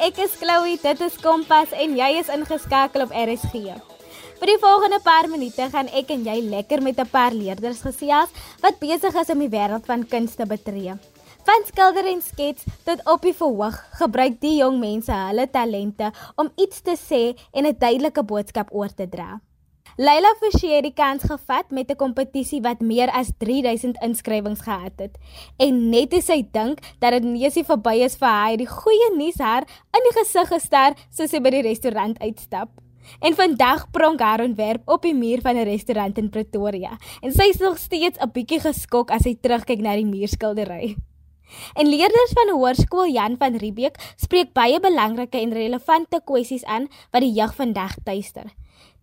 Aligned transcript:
ek 0.00 0.16
is 0.24 0.32
Chloe, 0.40 0.78
dit 0.80 1.00
is 1.04 1.16
Kompas 1.20 1.74
en 1.76 1.92
jy 1.98 2.06
is 2.16 2.30
ingeskakel 2.32 3.02
op 3.04 3.10
RSG. 3.12 3.74
Vir 4.40 4.48
die 4.48 4.60
volgende 4.62 4.96
paar 5.04 5.26
minute 5.28 5.66
gaan 5.74 5.90
ek 5.92 6.14
en 6.14 6.24
jy 6.24 6.38
lekker 6.40 6.80
met 6.80 6.96
'n 6.98 7.10
paar 7.12 7.36
leerders 7.36 7.82
gesels 7.84 8.32
wat 8.62 8.80
besig 8.80 9.12
is 9.14 9.32
om 9.34 9.38
die 9.44 9.52
wêreld 9.52 9.84
van 9.84 10.06
kuns 10.08 10.36
te 10.36 10.46
betree. 10.46 10.96
Van 11.44 11.66
skilder 11.66 12.06
en 12.06 12.22
skets 12.22 12.64
tot 12.84 13.04
op 13.04 13.20
die 13.20 13.34
verhoog, 13.34 13.76
gebruik 14.00 14.40
die 14.40 14.56
jong 14.56 14.80
mense 14.80 15.12
hulle 15.12 15.46
talente 15.50 16.12
om 16.36 16.52
iets 16.56 16.80
te 16.80 16.96
sê 16.96 17.36
en 17.52 17.66
'n 17.66 17.76
duidelike 17.78 18.22
boodskap 18.22 18.72
oor 18.72 18.88
te 18.88 19.06
dra. 19.06 19.40
Leila 20.00 20.30
Forsie 20.40 20.70
het 20.72 20.86
die 20.86 20.94
kans 20.96 21.26
gevat 21.28 21.74
met 21.76 21.90
'n 21.92 21.96
kompetisie 22.00 22.60
wat 22.64 22.80
meer 22.80 23.10
as 23.12 23.32
3000 23.38 23.98
inskrywings 24.00 24.60
gehad 24.60 24.96
het. 24.96 25.18
En 25.58 25.90
net 25.90 26.10
toe 26.10 26.22
sy 26.22 26.48
dink 26.52 26.78
dat 26.98 27.12
dit 27.12 27.24
neusie 27.24 27.64
verby 27.64 28.00
is 28.04 28.16
vir 28.16 28.28
haar, 28.28 28.56
die 28.56 28.66
goeie 28.66 29.10
nuus 29.16 29.38
haar 29.38 29.62
in 29.92 30.02
die 30.08 30.16
gesig 30.18 30.48
gestaar 30.48 30.94
soos 31.10 31.30
sy 31.30 31.40
by 31.40 31.50
die 31.50 31.62
restaurant 31.62 32.18
uitstap. 32.18 32.68
En 33.20 33.34
vandag 33.34 33.90
pronk 33.90 34.20
haar 34.20 34.40
ontwerp 34.40 34.88
op 34.88 35.02
die 35.02 35.14
muur 35.14 35.40
van 35.40 35.56
'n 35.56 35.64
restaurant 35.64 36.18
in 36.18 36.30
Pretoria. 36.30 36.96
En 37.20 37.32
sy 37.32 37.50
is 37.50 37.58
nog 37.58 37.78
steeds 37.78 38.18
'n 38.18 38.30
bietjie 38.32 38.60
geskok 38.60 39.10
as 39.10 39.22
sy 39.22 39.34
terugkyk 39.34 39.80
na 39.80 39.96
die 39.96 40.06
muurskildery. 40.06 40.96
En 41.74 41.88
leerders 41.88 42.32
van 42.32 42.56
Hoërskool 42.56 43.06
Jan 43.06 43.36
van 43.36 43.56
Riebeeck 43.56 44.14
spreek 44.16 44.52
baie 44.52 44.80
belangrike 44.80 45.38
en 45.38 45.52
relevante 45.52 46.20
kwessies 46.24 46.64
aan 46.64 46.88
wat 47.10 47.20
die 47.20 47.32
jeug 47.32 47.54
vandag 47.54 47.94
tuister. 48.04 48.44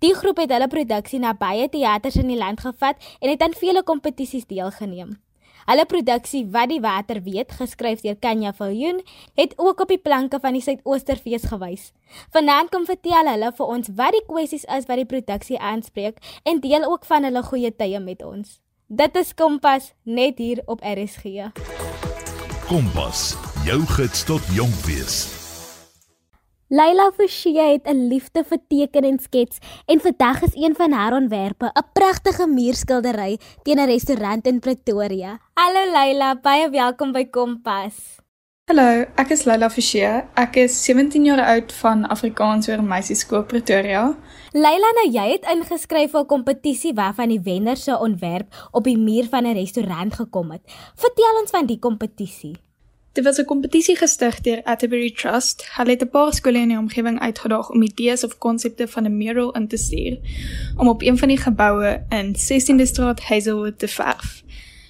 Die 0.03 0.13
groep 0.13 0.37
het 0.37 0.51
hulle 0.53 0.67
produksie 0.69 1.17
na 1.19 1.31
baie 1.33 1.65
teaters 1.73 2.19
in 2.21 2.27
die 2.29 2.37
land 2.37 2.61
gevat 2.61 3.01
en 3.19 3.31
het 3.31 3.41
aan 3.41 3.55
vele 3.57 3.81
kompetisies 3.83 4.45
deelgeneem. 4.45 5.15
Hulle 5.67 5.83
produksie 5.89 6.45
Wat 6.51 6.70
die 6.71 6.79
water 6.79 7.20
weet, 7.26 7.51
geskryf 7.51 8.04
deur 8.05 8.15
Kanya 8.15 8.54
Viljoen, 8.55 9.01
het 9.35 9.55
ook 9.57 9.81
op 9.84 9.89
die 9.91 9.99
planke 9.99 10.39
van 10.39 10.55
die 10.55 10.62
Suidoosterfees 10.62 11.49
gewys. 11.51 11.89
Vanaand 12.31 12.71
kom 12.71 12.85
vertel 12.87 13.27
hulle 13.34 13.51
vir 13.57 13.73
ons 13.73 13.89
wat 13.98 14.15
die 14.15 14.23
kwessies 14.29 14.63
is 14.77 14.87
wat 14.87 15.01
die 15.01 15.09
produksie 15.09 15.59
aanspreek 15.59 16.21
en 16.45 16.61
deel 16.63 16.85
ook 16.87 17.04
van 17.09 17.27
hulle 17.27 17.43
goeie 17.49 17.73
tye 17.76 17.99
met 17.99 18.23
ons. 18.23 18.61
Dit 18.87 19.17
is 19.20 19.34
Kompas 19.35 19.91
net 20.04 20.37
hier 20.37 20.61
op 20.65 20.85
RSG. 20.85 21.49
Kompas, 22.70 23.34
jou 23.65 23.82
gids 23.98 24.23
tot 24.29 24.55
jonk 24.55 24.85
wees. 24.87 25.46
Leila 26.70 27.12
Forsie 27.15 27.60
het 27.60 27.87
'n 27.87 28.07
liefde 28.12 28.43
vir 28.43 28.60
teken 28.68 29.04
en 29.04 29.20
skets 29.20 29.57
en 29.85 29.99
vandag 29.99 30.41
is 30.41 30.55
een 30.55 30.76
van 30.76 30.91
haar 30.91 31.13
ontwerpe 31.13 31.65
'n 31.65 31.90
pragtige 31.93 32.48
muurskildery 32.48 33.40
teen 33.63 33.79
'n 33.79 33.85
restaurant 33.85 34.48
in 34.48 34.60
Pretoria. 34.60 35.40
Hallo 35.54 35.91
Leila, 35.91 36.35
baie 36.35 36.70
welkom 36.70 37.12
by 37.12 37.26
Kompas. 37.26 38.20
Hallo, 38.65 39.05
ek 39.15 39.29
is 39.29 39.43
Leila 39.43 39.70
Forsie. 39.70 40.23
Ek 40.34 40.55
is 40.55 40.84
17 40.84 41.23
jaar 41.23 41.45
oud 41.45 41.71
van 41.73 42.07
Afrikaans 42.07 42.70
oor 42.70 42.84
Meisieskool 42.84 43.43
Pretoria. 43.43 44.18
Leila, 44.51 44.91
nou 44.91 45.10
jy 45.12 45.32
het 45.32 45.45
ingeskryf 45.48 46.12
vir 46.12 46.21
'n 46.21 46.26
kompetisie 46.26 46.93
waarvan 46.93 47.29
die 47.29 47.41
wenner 47.41 47.77
se 47.77 47.98
ontwerp 47.99 48.68
op 48.71 48.84
die 48.84 48.98
muur 48.98 49.27
van 49.29 49.45
'n 49.45 49.54
restaurant 49.54 50.13
gekom 50.13 50.51
het. 50.51 50.62
Vertel 50.95 51.40
ons 51.41 51.51
van 51.51 51.65
die 51.65 51.79
kompetisie. 51.79 52.66
Dit 53.18 53.26
was 53.26 53.37
'n 53.37 53.46
kompetisie 53.46 53.96
gestig 53.96 54.41
deur 54.41 54.63
Atterbury 54.63 55.12
Trust. 55.12 55.68
Hulle 55.76 55.90
het 55.90 56.01
'n 56.01 56.10
paar 56.10 56.34
skole 56.34 56.57
in 56.57 56.68
die 56.68 56.77
omgewing 56.77 57.20
uitgedaag 57.20 57.70
om 57.70 57.82
idees 57.82 58.23
of 58.23 58.37
konsepte 58.37 58.87
van 58.87 59.04
'n 59.04 59.18
mural 59.18 59.51
in 59.51 59.68
te 59.68 59.77
stuur 59.77 60.18
om 60.77 60.87
op 60.87 61.01
een 61.01 61.18
van 61.18 61.27
die 61.27 61.38
geboue 61.38 62.05
in 62.10 62.35
16de 62.35 62.85
Straat 62.85 63.21
Hazelwood 63.21 63.79
te 63.79 63.88
verf. 63.88 64.44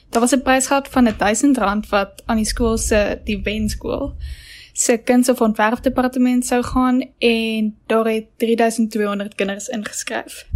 Daar 0.09 0.21
was 0.21 0.31
'n 0.31 0.41
prysgeld 0.41 0.87
van 0.87 1.07
R1000 1.07 1.89
wat 1.89 2.23
aan 2.25 2.35
die 2.35 2.45
skool 2.45 2.77
se 2.77 3.21
die 3.23 3.41
wenskool 3.43 4.15
se 4.73 4.97
kuns 4.97 5.29
of 5.29 5.41
ontwerpdepartement 5.41 6.45
sou 6.45 6.63
gaan 6.63 7.09
en 7.17 7.77
daar 7.85 8.05
het 8.05 8.25
3200 8.37 9.35
kinders 9.35 9.67
ingeskryf. 9.67 10.47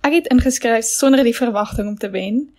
Ek 0.00 0.12
het 0.12 0.26
ingeskryf 0.26 0.84
sonder 0.84 1.24
die 1.24 1.36
verwagting 1.36 1.88
om 1.88 1.98
te 1.98 2.10
wen 2.10 2.56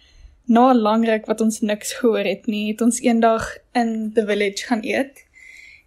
na 0.49 0.71
'n 0.73 0.81
lang 0.81 1.05
ruk 1.05 1.25
wat 1.25 1.41
ons 1.41 1.59
niks 1.61 1.93
gehoor 1.93 2.25
het 2.25 2.45
nie, 2.45 2.71
het 2.71 2.81
ons 2.81 2.99
eendag 3.01 3.57
in 3.73 4.11
the 4.13 4.25
village 4.25 4.65
gaan 4.65 4.83
eet. 4.83 5.25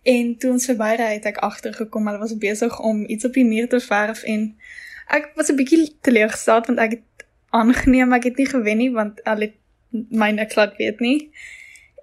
En 0.03 0.37
toe 0.37 0.50
ons 0.50 0.67
verby 0.67 0.95
ry 0.99 1.12
het 1.15 1.27
ek 1.27 1.37
agtergekom, 1.37 2.06
hulle 2.06 2.19
was 2.19 2.39
besig 2.39 2.81
om 2.81 3.05
iets 3.06 3.25
op 3.25 3.34
die 3.34 3.47
muur 3.47 3.69
te 3.69 3.81
verf 3.81 4.23
en 4.23 4.55
ek 5.09 5.31
was 5.34 5.50
'n 5.50 5.56
bietjie 5.56 5.97
teleurgesteld 6.00 6.67
want 6.67 6.78
ek 6.78 6.91
het 6.91 7.27
aangeneem 7.50 8.12
ek 8.12 8.25
het 8.25 8.37
nie 8.37 8.47
gewen 8.47 8.77
nie 8.77 8.91
want 8.91 9.21
hulle 9.25 9.53
my 10.11 10.31
niks 10.31 10.55
laat 10.55 10.77
weet 10.77 11.00
nie. 11.00 11.31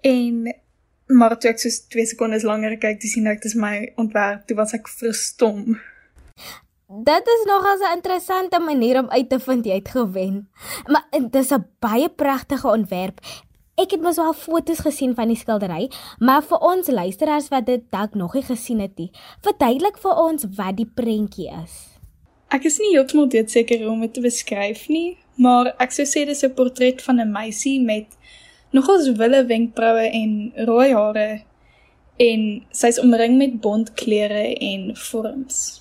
En 0.02 0.54
maar 1.08 1.38
toe 1.38 1.50
ek 1.50 1.60
so 1.60 1.70
2 1.90 2.06
sekondes 2.06 2.44
langer 2.44 2.78
kyk, 2.78 3.00
dis 3.02 3.12
sien 3.12 3.28
ek 3.28 3.42
dis 3.42 3.56
my 3.56 3.92
ontwerp, 3.96 4.46
toe 4.48 4.58
was 4.58 4.74
ek 4.74 4.88
verstom. 4.88 5.80
Dit 6.90 7.28
is 7.28 7.46
nogal 7.46 7.78
'n 7.78 7.96
interessante 7.96 8.60
manier 8.60 9.00
om 9.00 9.10
uit 9.10 9.30
te 9.30 9.40
vind 9.40 9.66
jy 9.66 9.74
het 9.74 9.90
gewen. 9.90 10.50
Maar 10.86 11.06
dit 11.10 11.36
is 11.36 11.52
'n 11.52 11.66
baie 11.80 12.10
pragtige 12.10 12.68
ontwerp. 12.68 13.20
Ek 13.76 13.92
het 13.92 14.02
mos 14.02 14.18
al 14.18 14.34
foto's 14.34 14.80
gesien 14.80 15.16
van 15.16 15.28
die 15.28 15.38
skildery, 15.38 15.92
maar 16.18 16.44
vir 16.44 16.58
ons 16.58 16.88
luisteraars 16.88 17.48
wat 17.48 17.66
dit 17.66 17.82
dalk 17.90 18.14
nog 18.14 18.34
nie 18.34 18.44
gesien 18.44 18.80
het 18.80 18.98
nie, 18.98 19.12
verduidelik 19.42 19.98
vir 19.98 20.16
ons 20.16 20.46
wat 20.56 20.78
die 20.78 20.92
prentjie 20.96 21.52
is. 21.64 22.00
Ek 22.48 22.64
is 22.64 22.78
nie 22.80 22.90
heeltemal 22.92 23.30
seker 23.46 23.80
hoe 23.80 23.90
om 23.90 24.02
dit 24.02 24.14
te 24.14 24.22
beskryf 24.22 24.88
nie, 24.88 25.18
maar 25.36 25.74
ek 25.78 25.92
sou 25.92 26.06
sê 26.06 26.26
dis 26.26 26.44
'n 26.44 26.54
portret 26.54 27.02
van 27.02 27.20
'n 27.20 27.32
meisie 27.32 27.82
met 27.82 28.08
nogals 28.72 29.12
wille 29.12 29.46
wenkbroue 29.46 30.10
en 30.12 30.54
rooi 30.56 30.94
hare 30.94 31.42
en 32.18 32.66
sy's 32.72 33.00
omring 33.00 33.38
met 33.38 33.62
bont 33.62 33.94
kleure 33.94 34.56
en 34.58 34.96
vorms. 34.96 35.79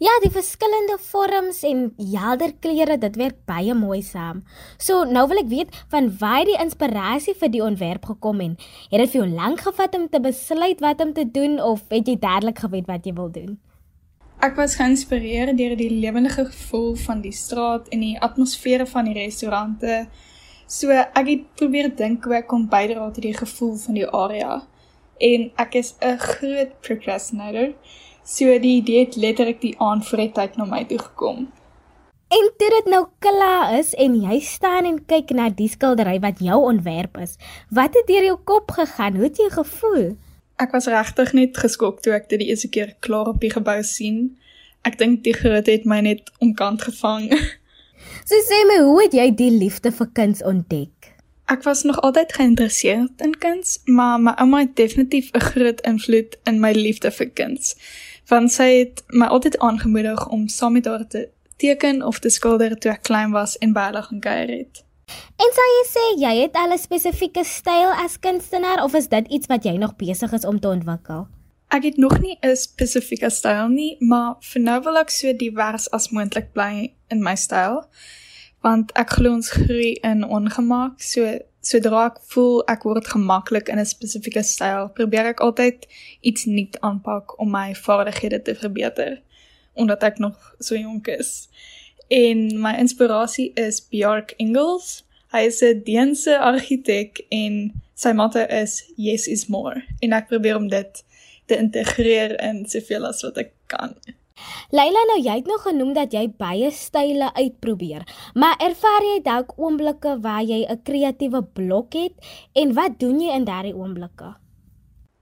Ja, 0.00 0.14
die 0.22 0.30
verskillende 0.32 0.94
vorms 1.10 1.58
en 1.68 1.80
helder 2.00 2.54
kleure, 2.64 2.94
dit 3.02 3.16
werk 3.20 3.42
baie 3.44 3.74
mooi 3.76 3.98
saam. 4.00 4.38
So, 4.80 5.02
nou 5.04 5.26
wil 5.28 5.42
ek 5.42 5.50
weet 5.50 5.76
van 5.92 6.08
waar 6.22 6.46
die 6.48 6.56
inspirasie 6.56 7.34
vir 7.36 7.52
die 7.52 7.60
ontwerp 7.60 8.08
gekom 8.08 8.40
het. 8.40 8.64
Het 8.88 9.04
dit 9.04 9.12
vir 9.12 9.20
jou 9.20 9.26
lank 9.34 9.60
gevat 9.66 9.98
om 9.98 10.08
te 10.08 10.22
besluit 10.24 10.80
wat 10.80 11.04
om 11.04 11.12
te 11.12 11.26
doen 11.28 11.60
of 11.60 11.84
het 11.92 12.08
jy 12.08 12.16
dadelik 12.16 12.64
geweet 12.64 12.88
wat 12.88 13.04
jy 13.04 13.12
wil 13.20 13.28
doen? 13.34 13.58
Ek 14.40 14.56
was 14.56 14.78
geïnspireer 14.80 15.52
deur 15.52 15.76
die 15.76 15.92
lewendige 15.92 16.46
gevoel 16.48 16.94
van 17.04 17.20
die 17.20 17.36
straat 17.36 17.92
en 17.92 18.00
die 18.00 18.16
atmosfeer 18.24 18.88
van 18.88 19.04
die 19.04 19.18
restaurante. 19.20 20.06
So, 20.64 20.96
ek 20.96 21.26
het 21.28 21.48
probeer 21.60 21.92
dink 21.92 22.24
hoe 22.24 22.40
ek 22.40 22.48
kon 22.48 22.70
bydra 22.72 23.10
tot 23.12 23.26
die 23.28 23.36
gevoel 23.36 23.76
van 23.84 24.00
die 24.00 24.08
area. 24.08 24.62
En 25.20 25.50
ek 25.60 25.76
is 25.76 25.92
'n 26.00 26.16
groot 26.16 26.80
procrastinator. 26.80 27.76
So 28.24 28.58
die 28.58 28.76
idee 28.80 29.04
het 29.04 29.16
letterlik 29.16 29.60
die 29.60 29.74
aand 29.78 30.06
voor 30.08 30.24
die 30.24 30.32
tyd 30.32 30.56
na 30.56 30.64
my 30.64 30.84
toe 30.84 30.98
gekom. 30.98 31.48
En 32.30 32.50
toe 32.56 32.68
dit 32.70 32.90
nou 32.92 33.06
klaar 33.18 33.72
is 33.78 33.90
en 33.98 34.14
jy 34.22 34.36
staan 34.46 34.86
en 34.86 35.00
kyk 35.10 35.32
na 35.34 35.48
die 35.50 35.66
skildery 35.68 36.20
wat 36.22 36.38
jou 36.38 36.60
ontwerp 36.62 37.18
is, 37.18 37.34
wat 37.74 37.96
het 37.98 38.06
deur 38.06 38.28
jou 38.28 38.36
kop 38.46 38.70
gegaan? 38.76 39.16
Hoe 39.18 39.26
het 39.26 39.40
jy 39.42 39.48
gevoel? 39.50 40.04
Ek 40.62 40.70
was 40.76 40.86
regtig 40.92 41.32
net 41.34 41.58
geskok 41.58 41.98
toe 42.04 42.14
ek 42.14 42.28
dit 42.30 42.44
die 42.44 42.52
eerste 42.52 42.70
keer 42.70 42.92
klaar 43.02 43.32
op 43.32 43.40
die 43.42 43.50
gebou 43.50 43.80
sien. 43.82 44.36
Ek 44.86 45.00
dink 45.00 45.24
die 45.24 45.34
groot 45.34 45.66
het 45.66 45.88
my 45.88 45.98
net 46.06 46.30
omkant 46.38 46.86
gevang. 46.86 47.32
So 48.00 48.38
sê 48.46 48.62
my, 48.64 48.78
hoe 48.80 49.02
het 49.02 49.12
jy 49.12 49.26
die 49.36 49.50
liefde 49.52 49.90
vir 49.92 50.06
kuns 50.16 50.38
ontdek? 50.46 51.10
Ek 51.52 51.66
was 51.66 51.82
nog 51.84 51.98
altyd 52.06 52.32
geïnteresseerd 52.32 53.20
in 53.26 53.34
kuns, 53.42 53.74
maar 53.84 54.22
my 54.22 54.32
ouma 54.40 54.62
het 54.62 54.72
definitief 54.78 55.28
'n 55.34 55.44
groot 55.50 55.82
invloed 55.84 56.38
in 56.48 56.62
my 56.62 56.70
liefde 56.72 57.10
vir 57.10 57.28
kuns 57.28 57.74
want 58.30 58.52
sy 58.52 58.68
het 58.78 59.02
my 59.08 59.26
altyd 59.26 59.58
aangemoedig 59.58 60.28
om 60.28 60.48
saam 60.48 60.72
met 60.78 60.86
haar 60.86 61.06
te 61.06 61.28
teken 61.60 62.02
of 62.06 62.18
te 62.18 62.30
skilder 62.30 62.78
toe 62.78 62.92
ek 62.94 63.02
klein 63.08 63.34
was 63.34 63.58
en 63.58 63.74
by 63.76 63.90
hulle 63.90 64.02
gaan 64.06 64.22
kuier 64.24 64.52
het. 64.54 64.84
En 65.42 65.52
sou 65.56 65.66
jy 65.66 65.82
sê 65.88 66.04
jy 66.22 66.32
het 66.42 66.54
al 66.54 66.72
'n 66.72 66.78
spesifieke 66.78 67.44
styl 67.44 67.90
as 68.04 68.18
kunstenaar 68.18 68.84
of 68.84 68.94
is 68.94 69.08
dit 69.08 69.26
iets 69.28 69.46
wat 69.46 69.64
jy 69.64 69.76
nog 69.76 69.96
besig 69.96 70.32
is 70.32 70.44
om 70.44 70.60
te 70.60 70.68
ontwikkel? 70.68 71.26
Ek 71.70 71.82
het 71.82 71.96
nog 71.96 72.20
nie 72.20 72.38
'n 72.42 72.56
spesifieke 72.56 73.30
styl 73.30 73.68
nie, 73.68 73.96
maar 74.00 74.36
vir 74.40 74.62
nou 74.62 74.82
wil 74.82 74.96
ek 74.96 75.10
so 75.10 75.32
divers 75.32 75.90
as 75.90 76.10
moontlik 76.10 76.52
bly 76.52 76.92
in 77.08 77.22
my 77.22 77.34
styl. 77.34 77.84
Want 78.60 78.92
ek 78.92 79.10
glo 79.10 79.32
ons 79.32 79.50
groei 79.50 79.92
in 80.02 80.24
ongemaak, 80.24 81.00
so 81.00 81.38
sodra 81.60 82.06
ek 82.06 82.20
voel 82.32 82.62
ek 82.72 82.84
word 82.88 83.06
gemaklik 83.06 83.68
in 83.68 83.78
'n 83.78 83.86
spesifieke 83.86 84.42
styl, 84.42 84.88
probeer 84.88 85.26
ek 85.32 85.40
altyd 85.40 85.86
iets 86.20 86.44
nuut 86.44 86.80
aanpak 86.80 87.38
om 87.40 87.50
my 87.50 87.74
vaardighede 87.74 88.42
te 88.42 88.54
verbeter 88.54 89.20
omdat 89.74 90.02
ek 90.02 90.18
nog 90.18 90.54
so 90.58 90.74
jonk 90.74 91.06
is. 91.06 91.48
En 92.08 92.60
my 92.60 92.74
inspirasie 92.76 93.52
is 93.54 93.88
Björk 93.88 94.34
Ingels. 94.36 95.04
Hy 95.30 95.46
is 95.46 95.62
'n 95.62 95.82
Deense 95.84 96.38
argitek 96.38 97.24
en 97.30 97.82
sy 97.94 98.12
motto 98.12 98.40
is 98.40 98.82
yes 98.96 99.26
is 99.26 99.46
more. 99.46 99.84
En 100.00 100.12
ek 100.12 100.26
probeer 100.26 100.56
om 100.56 100.68
dit 100.68 101.04
te 101.46 101.56
integreer 101.56 102.40
in 102.40 102.66
soveel 102.68 103.06
as 103.06 103.22
wat 103.22 103.38
ek 103.38 103.52
kan. 103.66 103.94
Leila, 104.70 105.04
nou 105.10 105.18
jy 105.20 105.36
het 105.40 105.46
nog 105.46 105.62
genoem 105.62 105.92
dat 105.92 106.12
jy 106.12 106.26
baie 106.38 106.70
style 106.70 107.32
uitprobeer, 107.34 108.04
maar 108.34 108.56
ervaar 108.58 109.06
jy 109.06 109.22
dalk 109.22 109.54
oomblikke 109.56 110.18
waar 110.20 110.42
jy 110.42 110.66
'n 110.66 110.82
kreatiewe 110.82 111.42
blok 111.42 111.92
het 111.92 112.14
en 112.52 112.74
wat 112.74 112.98
doen 112.98 113.20
jy 113.20 113.34
in 113.34 113.44
daardie 113.44 113.74
oomblikke? 113.74 114.36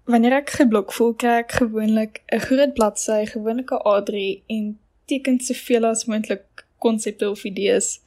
Wanneer 0.04 0.32
ek 0.32 0.50
geblok 0.50 0.92
voel, 0.92 1.14
kry 1.14 1.38
ek 1.44 1.52
gewoonlik 1.52 2.22
'n 2.32 2.40
groot 2.40 2.74
bladsy, 2.74 3.26
gewoonlik 3.26 3.70
'n 3.72 3.82
A3 3.84 4.42
en 4.46 4.78
teken 5.06 5.40
soveel 5.40 5.84
as 5.84 6.04
moontlik 6.04 6.66
konsepte 6.78 7.30
of 7.30 7.44
idees 7.44 8.00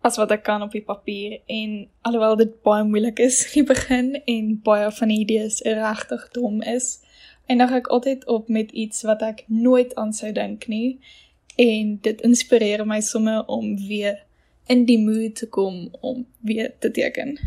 as 0.00 0.16
wat 0.16 0.30
ek 0.30 0.44
kan 0.46 0.62
op 0.62 0.72
die 0.72 0.84
papier 0.84 1.40
en 1.50 1.88
alhoewel 2.06 2.36
dit 2.38 2.52
baie 2.66 2.84
moeilik 2.86 3.18
is 3.24 3.40
in 3.48 3.54
die 3.60 3.68
begin 3.72 4.10
en 4.30 4.52
baie 4.64 4.90
van 5.00 5.12
die 5.12 5.20
idees 5.24 5.60
regtig 5.66 6.28
dom 6.36 6.62
is, 6.62 6.98
eindig 7.48 7.72
ek 7.80 7.90
altyd 7.94 8.26
op 8.28 8.48
met 8.52 8.70
iets 8.70 9.02
wat 9.08 9.22
ek 9.24 9.44
nooit 9.48 9.94
aan 9.96 10.12
sou 10.12 10.32
dink 10.36 10.68
nie 10.68 10.98
en 11.58 11.96
dit 12.04 12.20
inspireer 12.26 12.84
my 12.86 13.00
sommer 13.02 13.42
om 13.50 13.72
weer 13.88 14.20
in 14.68 14.84
die 14.86 14.98
mood 15.00 15.34
te 15.40 15.48
kom 15.48 15.88
om 16.00 16.26
weer 16.44 16.74
te 16.78 16.90
teken. 16.90 17.38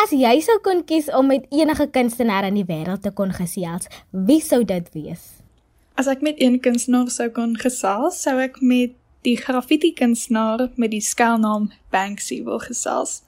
As 0.00 0.14
jy 0.14 0.38
sou 0.42 0.56
kon 0.62 0.82
kies 0.86 1.10
om 1.14 1.28
met 1.30 1.46
enige 1.54 1.86
kunstenaar 1.90 2.46
in 2.48 2.56
die 2.58 2.66
wêreld 2.66 3.02
te 3.02 3.12
kon 3.14 3.34
gesels, 3.34 3.90
wie 4.10 4.40
sou 4.42 4.62
dit 4.66 4.88
wees? 4.94 5.26
As 5.98 6.08
ek 6.10 6.22
met 6.26 6.40
een 6.42 6.60
kunstenaar 6.62 7.10
sou 7.14 7.28
kon 7.34 7.54
gesels, 7.58 8.22
sou 8.22 8.38
ek 8.42 8.60
met 8.62 8.94
die 9.26 9.36
graffiti 9.40 9.92
kunstenaar 9.96 10.68
met 10.76 10.92
die 10.92 11.02
skuilnaam 11.02 11.70
Banksy 11.94 12.42
wil 12.46 12.60
gesels. 12.62 13.22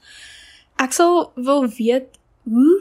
Ek 0.82 0.92
sal 0.96 1.30
wil 1.34 1.68
weet 1.78 2.18
hoe 2.44 2.80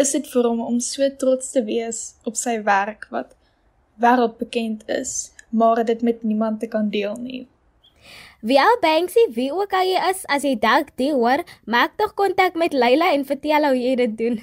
is 0.00 0.12
dit 0.16 0.26
vir 0.32 0.48
hom 0.48 0.60
om 0.64 0.80
so 0.80 1.06
trots 1.20 1.52
te 1.54 1.62
wees 1.66 2.00
op 2.28 2.38
sy 2.38 2.56
werk 2.66 3.06
wat 3.14 3.34
wêreldbekend 4.00 4.86
is, 4.88 5.32
maar 5.50 5.84
dit 5.84 6.02
met 6.02 6.22
niemand 6.22 6.60
te 6.60 6.68
kan 6.72 6.88
deel 6.90 7.16
nie. 7.20 7.42
Wie 8.40 8.56
al 8.60 8.78
Banksy, 8.80 9.26
wie 9.36 9.50
ook 9.52 9.74
al 9.76 9.84
jy 9.84 10.00
is, 10.08 10.22
as 10.32 10.46
jy 10.48 10.54
dalk 10.56 10.94
dit 10.96 11.12
hoor, 11.12 11.42
maak 11.68 11.98
tog 12.00 12.14
kontak 12.16 12.56
met 12.56 12.72
Leila 12.72 13.10
en 13.12 13.26
vertel 13.28 13.66
hoe 13.68 13.76
jy 13.76 13.98
dit 14.00 14.14
doen. 14.16 14.38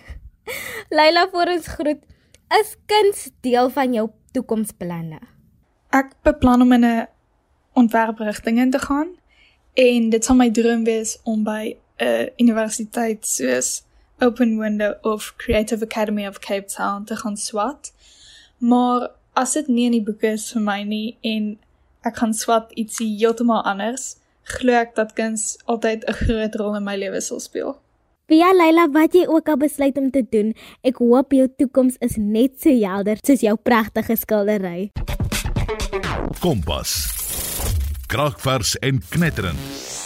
Leila 0.98 1.25
vir 1.33 1.54
ons 1.56 1.71
groet. 1.80 2.04
Is 2.59 2.75
kuns 2.88 3.25
deel 3.42 3.71
van 3.74 3.95
jou 3.98 4.06
toekomsplanne? 4.38 5.18
Ek 5.98 6.13
beplan 6.27 6.62
om 6.62 6.75
in 6.77 6.86
'n 6.86 7.07
ontwerprigting 7.74 8.59
in 8.62 8.71
te 8.71 8.80
gaan 8.80 9.18
en 9.74 10.09
dit 10.09 10.24
sal 10.25 10.36
my 10.36 10.50
droom 10.51 10.83
wees 10.83 11.18
om 11.24 11.44
by 11.44 11.77
'n 11.98 12.30
universiteit 12.38 13.25
soos 13.25 13.87
Open 14.19 14.58
Window 14.58 14.96
of 15.02 15.34
Creative 15.38 15.84
Academy 15.84 16.28
of 16.28 16.40
Cape 16.40 16.66
Town 16.66 17.06
te 17.06 17.16
gaan 17.16 17.38
swat. 17.38 17.94
Maar 18.58 19.12
as 19.34 19.54
dit 19.54 19.68
nie 19.68 19.86
in 19.86 19.92
die 20.00 20.04
boeke 20.04 20.31
is 20.34 20.50
vir 20.52 20.64
my 20.66 20.81
nie 20.84 21.18
en 21.22 21.58
ek 22.08 22.18
gaan 22.22 22.34
swat 22.34 22.72
ietsie 22.74 23.10
heeltemal 23.19 23.62
anders, 23.69 24.16
glo 24.58 24.74
ek 24.74 24.96
dat 24.98 25.14
kuns 25.14 25.58
altyd 25.66 26.08
'n 26.08 26.18
groot 26.24 26.56
rol 26.56 26.75
in 26.75 26.84
my 26.84 26.96
lewe 26.96 27.22
sal 27.22 27.40
speel. 27.40 27.78
Via 28.28 28.52
Leila, 28.52 28.90
wat 28.92 29.14
jy 29.14 29.25
ook 29.28 29.48
al 29.50 29.58
besluit 29.58 29.98
om 29.98 30.12
te 30.12 30.25
doen, 30.30 30.54
ek 30.84 30.98
hoop 30.98 31.31
jou 31.31 31.48
toekoms 31.58 31.96
is 32.00 32.18
net 32.18 32.62
so 32.62 32.69
helder 32.69 33.18
soos 33.24 33.42
jou 33.42 33.56
pragtige 33.56 34.16
skildery. 34.16 34.92
Kompas. 36.40 36.92
Kragvers 38.08 38.75
en 38.80 39.00
knetterend. 39.10 39.97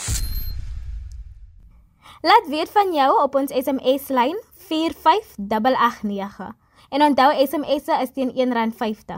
Laat 2.22 2.48
weet 2.48 2.70
van 2.70 2.94
jou 2.94 3.24
op 3.24 3.36
ons 3.36 3.50
SMS 3.50 4.08
lyn 4.14 4.38
45889. 4.68 6.52
En 6.90 7.02
onthou 7.02 7.46
SMS'e 7.48 7.98
is 8.02 8.12
teen 8.14 8.30
R1.50. 8.30 9.16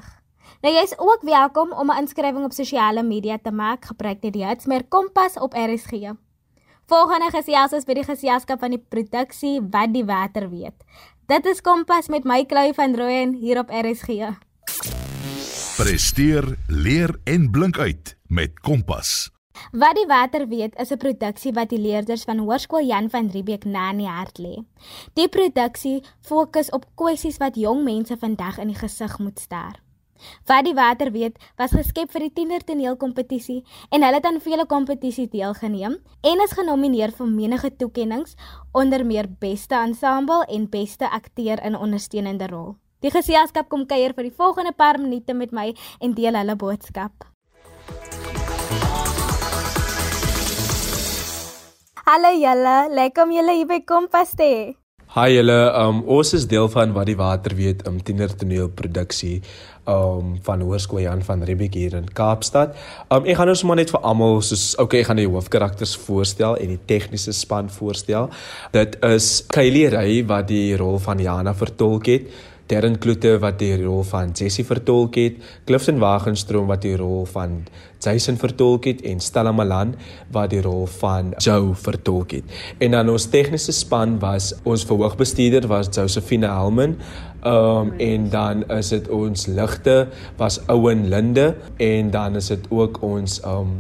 Nou 0.64 0.72
jy's 0.72 0.94
ook 0.98 1.20
welkom 1.22 1.74
om 1.74 1.92
'n 1.92 1.98
inskrywing 2.00 2.46
op 2.46 2.52
sosiale 2.52 3.04
media 3.04 3.38
te 3.44 3.52
maak. 3.52 3.86
Gebruik 3.86 4.22
net 4.22 4.34
die 4.34 4.46
hitsmerk 4.46 4.90
Kompas 4.90 5.34
op 5.40 5.54
RSG. 5.54 5.92
Volgende 6.86 7.30
gesels 7.30 7.72
is 7.72 7.84
by 7.84 7.94
die 7.94 8.04
geselskap 8.04 8.60
van 8.60 8.70
die 8.70 8.86
produksie 8.90 9.62
Wat 9.70 9.94
die 9.94 10.06
water 10.06 10.50
weet. 10.50 10.84
Dit 11.26 11.46
is 11.46 11.62
Kompas 11.62 12.08
met 12.08 12.24
my 12.24 12.46
Klui 12.46 12.74
van 12.74 12.96
Rooyen 12.96 13.34
hier 13.34 13.60
op 13.60 13.70
RSG. 13.70 14.08
Presteer, 15.78 16.58
leer 16.68 17.20
en 17.24 17.52
blink 17.52 17.78
uit 17.78 18.18
met 18.28 18.60
Kompas. 18.60 19.33
Wat 19.72 19.96
die 19.98 20.06
water 20.06 20.48
weet 20.48 20.76
is 20.82 20.92
'n 20.92 20.98
produksie 20.98 21.54
wat 21.54 21.70
die 21.70 21.80
leerders 21.82 22.24
van 22.24 22.38
Hoërskool 22.38 22.86
Jan 22.86 23.10
van 23.10 23.30
Riebeeck 23.30 23.66
na 23.66 23.90
in 23.90 23.98
die 23.98 24.08
hart 24.08 24.38
lê. 24.40 24.66
Die 25.14 25.28
produksie 25.28 26.04
fokus 26.22 26.70
op 26.70 26.86
kwessies 26.96 27.38
wat 27.38 27.56
jong 27.56 27.84
mense 27.84 28.18
vandag 28.18 28.58
in 28.58 28.68
die 28.68 28.78
gesig 28.78 29.20
moet 29.20 29.40
staar. 29.40 29.82
Wat 30.46 30.66
die 30.66 30.74
water 30.74 31.12
weet 31.12 31.40
was 31.58 31.72
geskep 31.72 32.12
vir 32.12 32.28
die 32.28 32.34
tiener 32.34 32.64
toneelkompetisie 32.64 33.64
en 33.90 34.04
hulle 34.04 34.20
het 34.20 34.30
aan 34.30 34.40
vele 34.44 34.66
kompetisies 34.66 35.30
deelgeneem 35.34 35.98
en 36.22 36.46
is 36.46 36.56
genomineer 36.60 37.12
vir 37.12 37.28
menige 37.28 37.76
toekenninge 37.76 38.38
onder 38.72 39.06
meer 39.06 39.28
beste 39.40 39.76
ensemble 39.76 40.46
en 40.46 40.70
beste 40.70 41.10
akteur 41.10 41.64
in 41.66 41.76
ondersteunende 41.76 42.48
rol. 42.48 42.76
Die 43.00 43.12
geselskap 43.12 43.70
kom 43.70 43.86
kuier 43.86 44.14
vir 44.16 44.30
die 44.30 44.38
volgende 44.38 44.72
paar 44.72 45.00
minute 45.00 45.34
met 45.34 45.52
my 45.52 45.74
en 46.00 46.14
deel 46.14 46.40
hulle 46.40 46.56
boodskap. 46.56 47.33
Hallo 52.04 52.34
julle, 52.36 52.90
lekker 52.92 53.24
om 53.24 53.30
julle 53.32 53.54
hier 53.56 53.68
by 53.70 53.78
Kompas 53.88 54.34
te 54.36 54.44
hê. 54.44 54.64
Hi 55.14 55.30
julle, 55.32 55.56
um, 55.80 56.02
ons 56.12 56.34
is 56.36 56.44
deel 56.52 56.68
van 56.74 56.92
wat 56.92 57.08
die 57.08 57.16
water 57.16 57.56
weet, 57.56 57.86
um, 57.88 58.02
tienertoneelproduksie 58.04 59.38
um 59.88 60.34
van 60.44 60.66
Hoërskool 60.68 61.06
Jan 61.06 61.24
van 61.24 61.46
Riebeeck 61.48 61.78
hier 61.80 61.96
in 61.96 62.10
Kaapstad. 62.12 62.76
Um 63.08 63.24
ek 63.24 63.40
gaan 63.40 63.48
nou 63.48 63.56
sommer 63.56 63.80
net 63.80 63.92
vir 63.96 64.04
almal 64.04 64.42
soos 64.44 64.74
okay, 64.84 65.00
ek 65.00 65.14
gaan 65.14 65.22
die 65.22 65.30
hoofkarakters 65.32 65.96
voorstel 66.04 66.60
en 66.60 66.76
die 66.76 66.82
tegniese 66.92 67.32
span 67.36 67.72
voorstel. 67.72 68.28
Dit 68.76 69.00
is 69.08 69.30
Kylie 69.56 69.88
Ray 69.96 70.26
wat 70.28 70.52
die 70.52 70.76
rol 70.80 71.00
van 71.04 71.24
Jana 71.24 71.56
vertolk 71.56 72.12
het. 72.12 72.28
Darren 72.74 72.96
Kloete 72.98 73.36
wat 73.38 73.60
die 73.62 73.76
rol 73.78 74.02
van 74.08 74.32
Jessie 74.34 74.64
vertolk 74.66 75.18
het, 75.20 75.36
Clifton 75.70 76.00
Wagenstroom 76.02 76.72
wat 76.72 76.82
die 76.82 76.96
rol 76.98 77.28
van 77.30 77.60
Jason 78.02 78.40
vertolk 78.42 78.88
het 78.90 79.04
en 79.06 79.22
Stella 79.22 79.52
Malan 79.54 79.92
wat 80.34 80.50
die 80.56 80.62
rol 80.66 80.88
van 80.98 81.36
Joe 81.38 81.76
vertolk 81.78 82.34
het. 82.40 82.56
En 82.82 82.96
dan 82.98 83.12
ons 83.14 83.28
tegniese 83.30 83.76
span 83.78 84.16
was 84.24 84.56
ons 84.66 84.88
verhoogbestuurder 84.90 85.68
was 85.70 85.92
Josephine 85.94 86.50
Helman. 86.50 86.98
Ehm 87.44 87.92
um, 87.92 87.94
en 88.02 88.30
dan 88.34 88.66
is 88.80 88.90
dit 88.96 89.10
ons 89.14 89.46
ligte 89.52 90.08
was 90.42 90.58
Owen 90.66 91.06
Linde 91.14 91.54
en 91.78 92.10
dan 92.12 92.42
is 92.42 92.50
dit 92.56 92.66
ook 92.72 93.04
ons 93.06 93.38
ehm 93.44 93.68
um, 93.68 93.78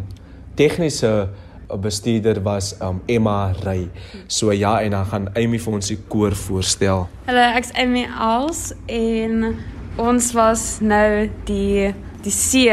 tegniese 0.59 1.31
bestuurder 1.77 2.41
was 2.43 2.73
um 2.81 3.01
Emma 3.07 3.53
Ray. 3.63 3.89
So 4.27 4.51
ja 4.51 4.81
en 4.81 4.91
dan 4.91 5.05
gaan 5.05 5.27
Amy 5.35 5.59
vir 5.59 5.73
ons 5.73 5.87
die 5.87 5.99
koor 6.07 6.35
voorstel. 6.35 7.07
Hallo, 7.27 7.43
ek's 7.57 7.73
Amy 7.79 8.05
Els 8.07 8.71
en 8.87 9.57
ons 10.01 10.31
was 10.33 10.79
nou 10.81 11.29
die 11.47 11.93
die 12.23 12.31
see 12.31 12.71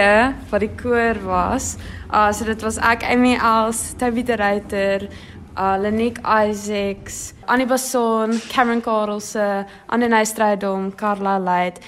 wat 0.51 0.63
die 0.63 0.73
koor 0.79 1.19
was. 1.27 1.77
Uh 2.13 2.31
so 2.33 2.45
dit 2.45 2.63
was 2.63 2.79
ek 2.79 3.05
Amy 3.09 3.37
Els, 3.37 3.95
Toby 3.99 4.23
de 4.23 4.37
Ruyter, 4.39 5.09
uh 5.57 5.77
Lenique 5.81 6.23
Isaacs, 6.25 7.35
Annie 7.47 7.67
Bason, 7.67 8.39
Cameron 8.49 8.83
Karelse, 8.83 9.67
Anne 9.89 10.25
Strydom, 10.25 10.93
Carla 10.97 11.39
Light 11.39 11.81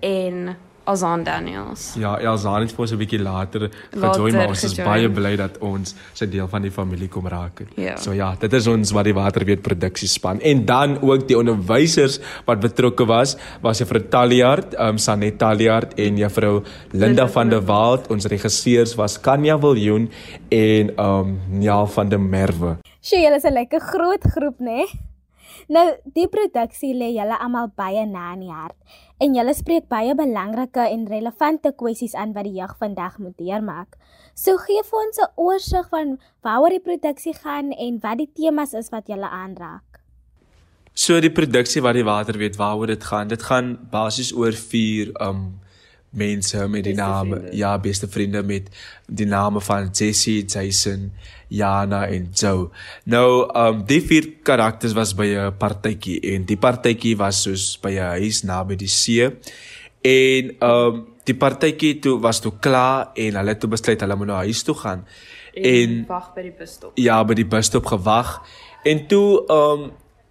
en 0.00 0.56
Azan 0.90 1.24
Daniels. 1.24 1.94
Ja, 2.00 2.16
Azan 2.32 2.64
het 2.64 2.72
vir 2.74 2.84
ons 2.84 2.92
'n 2.92 2.98
bietjie 2.98 3.22
later 3.22 3.70
gejoin, 3.90 4.34
maar 4.34 4.48
ons 4.48 4.64
is 4.64 4.74
gejoin. 4.74 4.88
baie 4.88 5.08
bly 5.08 5.36
dat 5.36 5.58
ons 5.60 5.94
sy 6.12 6.26
deel 6.26 6.48
van 6.48 6.62
die 6.62 6.70
familie 6.70 7.08
kom 7.08 7.26
raak. 7.26 7.62
Ja. 7.76 7.96
So 7.96 8.12
ja, 8.12 8.34
dit 8.38 8.52
is 8.52 8.66
ons 8.66 8.92
wat 8.92 9.04
die 9.04 9.14
water 9.14 9.44
weet 9.44 9.62
produksiespan 9.62 10.40
en 10.40 10.64
dan 10.64 10.98
ook 11.00 11.28
die 11.28 11.38
onderwysers 11.38 12.20
wat 12.46 12.60
betrokke 12.60 13.06
was, 13.06 13.36
was 13.62 13.78
juffrou 13.78 14.02
Taliard, 14.08 14.74
ehm 14.74 14.88
um, 14.88 14.98
Sanet 14.98 15.38
Taliard 15.38 15.94
en 15.98 16.16
juffrou 16.16 16.62
Linda 16.92 17.28
van 17.28 17.48
der 17.48 17.64
Walt, 17.66 18.10
ons 18.10 18.26
regisseurs 18.26 18.94
was 18.96 19.20
Kanya 19.20 19.58
Viljoen 19.58 20.10
en 20.48 20.90
ehm 20.96 21.20
um, 21.20 21.40
Neal 21.48 21.86
van 21.86 22.08
der 22.08 22.20
Merwe. 22.20 22.78
Sjoe, 23.00 23.22
julle 23.22 23.36
is 23.36 23.44
'n 23.44 23.52
lekker 23.52 23.80
groot 23.80 24.24
groep, 24.34 24.58
né? 24.58 24.84
Nee? 24.84 25.09
Nou, 25.70 25.84
die 26.16 26.26
produksie 26.26 26.90
lê 26.98 27.12
julle 27.14 27.36
almal 27.38 27.68
baie 27.78 28.02
na 28.10 28.32
in 28.34 28.40
die 28.42 28.50
hart 28.50 28.96
en 29.22 29.36
julle 29.36 29.52
spreek 29.54 29.84
baie 29.92 30.16
belangrike 30.18 30.82
en 30.82 31.04
relevante 31.06 31.70
kwessies 31.78 32.16
aan 32.18 32.32
wat 32.34 32.48
die 32.48 32.56
jeug 32.56 32.72
vandag 32.80 33.20
moet 33.22 33.36
deurmaak. 33.38 33.94
So 34.34 34.58
gee 34.58 34.82
vir 34.88 34.98
ons 34.98 35.20
'n 35.22 35.30
oorsig 35.36 35.86
van 35.94 36.18
waaroor 36.42 36.74
die 36.74 36.82
produksie 36.88 37.34
gaan 37.34 37.70
en 37.70 38.00
wat 38.02 38.18
die 38.18 38.30
temas 38.34 38.74
is 38.74 38.90
wat 38.90 39.06
julle 39.06 39.30
aanraak. 39.30 40.02
So 40.94 41.20
die 41.20 41.30
produksie 41.30 41.82
wat 41.82 41.94
die 41.94 42.04
water 42.04 42.36
weet 42.38 42.56
waaroor 42.56 42.86
dit 42.86 43.04
gaan. 43.04 43.28
Dit 43.28 43.42
gaan 43.42 43.78
basies 43.90 44.34
oor 44.34 44.52
vier 44.52 45.14
um 45.22 45.60
mense 46.10 46.68
met 46.68 46.84
die 46.84 46.94
name 46.94 47.42
ja 47.54 47.76
beste 47.78 48.08
vriende 48.08 48.42
met 48.42 48.68
die 49.06 49.26
name 49.26 49.60
van 49.60 49.90
Jessie, 49.92 50.44
Jason, 50.44 51.12
Jana 51.48 52.06
en 52.06 52.28
Joe. 52.34 52.68
Nou 53.04 53.46
um 53.54 53.84
die 53.86 54.00
vier 54.02 54.28
karakters 54.42 54.94
was 54.98 55.14
by 55.14 55.26
'n 55.26 55.56
partytjie 55.58 56.20
en 56.34 56.44
die 56.44 56.56
partytjie 56.56 57.16
was 57.16 57.42
soos 57.42 57.78
by 57.82 57.90
'n 57.90 58.18
huis 58.18 58.42
naby 58.42 58.76
die 58.76 58.88
see. 58.88 59.30
En 60.02 60.56
um 60.60 61.06
die 61.24 61.34
partytjie 61.34 61.98
toe 61.98 62.18
was 62.20 62.40
toe 62.40 62.52
klaar 62.60 63.10
en 63.14 63.34
hulle 63.34 63.48
het 63.48 63.60
toe 63.60 63.70
besluit 63.70 64.00
hulle 64.00 64.16
moet 64.16 64.26
na 64.26 64.36
huis 64.36 64.62
toe 64.62 64.74
gaan 64.74 65.04
en, 65.54 65.64
en 65.64 66.04
wag 66.08 66.34
by 66.34 66.42
die 66.42 66.54
busstop. 66.58 66.92
Ja, 66.94 67.24
by 67.24 67.34
die 67.34 67.46
busstop 67.46 67.86
gewag. 67.86 68.40
En 68.84 69.06
toe 69.06 69.44
um 69.48 69.90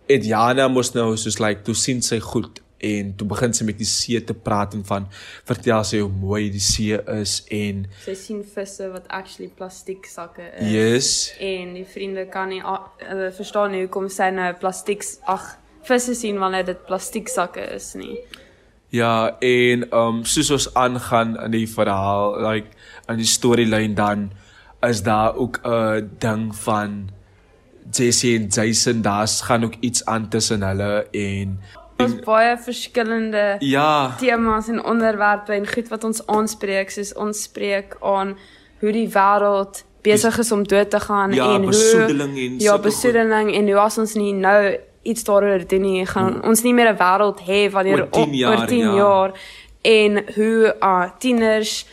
het 0.09 0.25
Jana 0.25 0.67
mos 0.67 0.93
nou 0.93 1.17
soos 1.17 1.39
like 1.39 1.61
toe 1.61 1.75
sien 1.75 2.01
sy 2.01 2.19
goed 2.19 2.61
en 2.79 3.13
toe 3.17 3.27
begin 3.27 3.53
sy 3.53 3.65
met 3.67 3.77
die 3.77 3.87
see 3.87 4.19
te 4.23 4.33
praat 4.33 4.73
en 4.73 4.83
van 4.87 5.07
vertel 5.47 5.83
sy 5.83 5.99
hoe 5.99 6.11
mooi 6.11 6.49
die 6.53 6.63
see 6.63 6.99
is 7.15 7.39
en 7.51 7.85
Sy 8.05 8.15
sien 8.15 8.43
visse 8.43 8.89
wat 8.93 9.07
actually 9.07 9.49
plastiek 9.55 10.05
sakke 10.09 10.47
is. 10.57 10.71
yes 10.71 11.09
En 11.39 11.73
die 11.77 11.85
vriende 11.85 12.25
kan 12.31 12.49
nie 12.49 12.61
hulle 12.63 13.31
verstaan 13.35 13.75
nie 13.75 13.85
hoekom 13.85 14.09
sy 14.09 14.29
nou 14.35 14.51
plastiek 14.61 15.03
ag 15.27 15.55
visse 15.87 16.15
sien 16.15 16.39
wanneer 16.39 16.65
dit 16.65 16.85
plastiek 16.87 17.29
sakke 17.31 17.63
is 17.75 17.93
nie. 17.95 18.17
Ja, 18.89 19.37
en 19.45 19.85
um 19.93 20.23
soos 20.25 20.49
ons 20.51 20.67
aangaan 20.73 21.35
in 21.45 21.53
die 21.53 21.67
verhaal, 21.69 22.39
like 22.41 22.73
in 23.09 23.21
die 23.21 23.29
storielyn 23.29 23.95
dan 23.97 24.31
is 24.85 25.03
daar 25.03 25.35
ook 25.35 25.59
'n 25.63 26.09
ding 26.19 26.55
van 26.55 27.09
Jessie 27.91 28.35
en 28.37 28.47
Jason, 28.47 29.01
daar's 29.01 29.41
gaan 29.41 29.63
ook 29.63 29.75
iets 29.79 30.05
aan 30.05 30.29
tussen 30.29 30.61
hulle 30.61 31.07
en 31.11 31.59
Ons 31.99 32.15
baie 32.23 32.55
verskillende 32.63 33.55
ja, 33.59 34.15
temas 34.19 34.67
en 34.71 34.83
onderwerpe 34.83 35.53
en 35.53 35.67
goed 35.67 35.89
wat 35.91 36.03
ons 36.07 36.21
aanspreek, 36.31 36.91
soos 36.95 37.13
ons 37.19 37.43
spreek 37.43 37.97
aan 37.99 38.37
hoe 38.79 38.91
die 38.95 39.07
wêreld 39.11 39.83
besig 40.07 40.37
is 40.39 40.51
om 40.55 40.63
dood 40.63 40.89
te 40.89 40.99
gaan 40.99 41.33
Ja, 41.35 41.53
en 41.53 41.65
besoedeling 41.67 42.33
hoe 42.37 42.45
en 42.45 42.59
ja, 42.59 42.77
besoedeling 42.79 43.51
en 43.55 43.67
hoe 43.67 43.79
as 43.83 43.97
ons 43.97 44.13
nie 44.15 44.31
nou 44.33 44.77
iets 45.03 45.23
daaroor 45.27 45.65
doen 45.67 45.83
nie, 45.83 46.05
gaan 46.07 46.39
ons 46.47 46.63
nie 46.63 46.73
meer 46.73 46.93
'n 46.93 46.99
wêreld 46.99 47.39
hê 47.43 47.61
wanneer 47.71 48.01
Oor 48.01 48.09
10 48.09 48.33
jaar, 48.33 48.59
oor 48.59 48.67
10 48.67 48.77
ja. 48.77 48.95
jaar 48.95 49.31
en 49.81 50.23
hoe 50.35 50.75
uh 50.79 51.09
tieners 51.19 51.85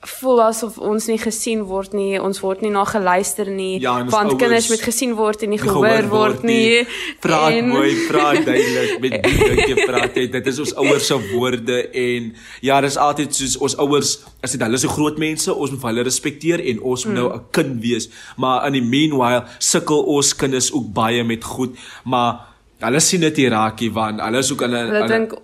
voel 0.00 0.42
asof 0.44 0.78
ons 0.78 1.06
nie 1.10 1.18
gesien 1.18 1.62
word 1.68 1.92
nie, 1.96 2.20
ons 2.20 2.40
word 2.42 2.62
nie 2.64 2.70
na 2.70 2.84
geluister 2.88 3.50
nie, 3.50 3.80
Ja, 3.82 3.94
want 4.04 4.32
ouers 4.32 4.40
kinders 4.40 4.68
moet 4.72 4.84
gesien 4.84 5.14
word 5.18 5.42
en 5.42 5.52
nie 5.52 5.58
nie 5.58 5.62
gehoor 5.62 6.08
word 6.10 6.42
nie. 6.46 6.84
Praat 7.20 7.56
En- 7.58 7.68
mooi, 7.68 7.92
praat 8.08 8.44
duidelik 8.46 8.98
met 9.04 9.18
wie 9.26 9.48
dink 9.48 9.62
jy 9.72 9.86
praat 9.86 10.16
het. 10.18 10.32
Dit 10.32 10.46
is 10.52 10.60
ons 10.64 10.74
ouers 10.82 11.06
se 11.06 11.18
woorde 11.32 11.78
en 11.90 12.32
ja, 12.60 12.80
dis 12.80 12.96
altyd 12.96 13.34
soos 13.34 13.58
ons 13.58 13.76
ouers, 13.84 14.14
as 14.42 14.56
dit 14.56 14.62
hulle 14.66 14.80
is 14.80 14.86
so 14.86 14.92
groot 14.92 15.20
mense, 15.22 15.52
ons 15.52 15.74
moet 15.74 15.88
hulle 15.90 16.06
respekteer 16.08 16.62
en 16.72 16.82
ons 16.82 17.06
moet 17.06 17.14
mm. 17.14 17.20
nou 17.20 17.34
'n 17.34 17.44
kind 17.50 17.78
wees. 17.82 18.08
Maar 18.36 18.66
in 18.66 18.80
die 18.80 18.86
meanwhile 18.86 19.44
sukkel 19.58 20.02
ons 20.02 20.34
kinders 20.34 20.72
ook 20.72 20.92
baie 20.92 21.24
met 21.24 21.44
goed, 21.44 21.76
maar 22.04 22.48
hulle 22.82 23.00
sien 23.00 23.20
dit 23.20 23.36
nie 23.36 23.48
raakie 23.48 23.92
want 23.92 24.20
hulle 24.20 24.38
is 24.38 24.52
ook 24.52 24.62
'n 24.62 24.70
Hulle 24.72 25.08
dink 25.08 25.38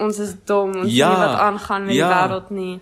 ons 0.00 0.18
is 0.18 0.34
dom, 0.44 0.74
ons 0.82 0.92
ja, 0.92 1.10
weet 1.10 1.24
wat 1.26 1.38
aangaan 1.38 1.84
met 1.84 1.94
ja. 1.94 2.08
die 2.08 2.16
wêreld 2.16 2.50
nie. 2.50 2.80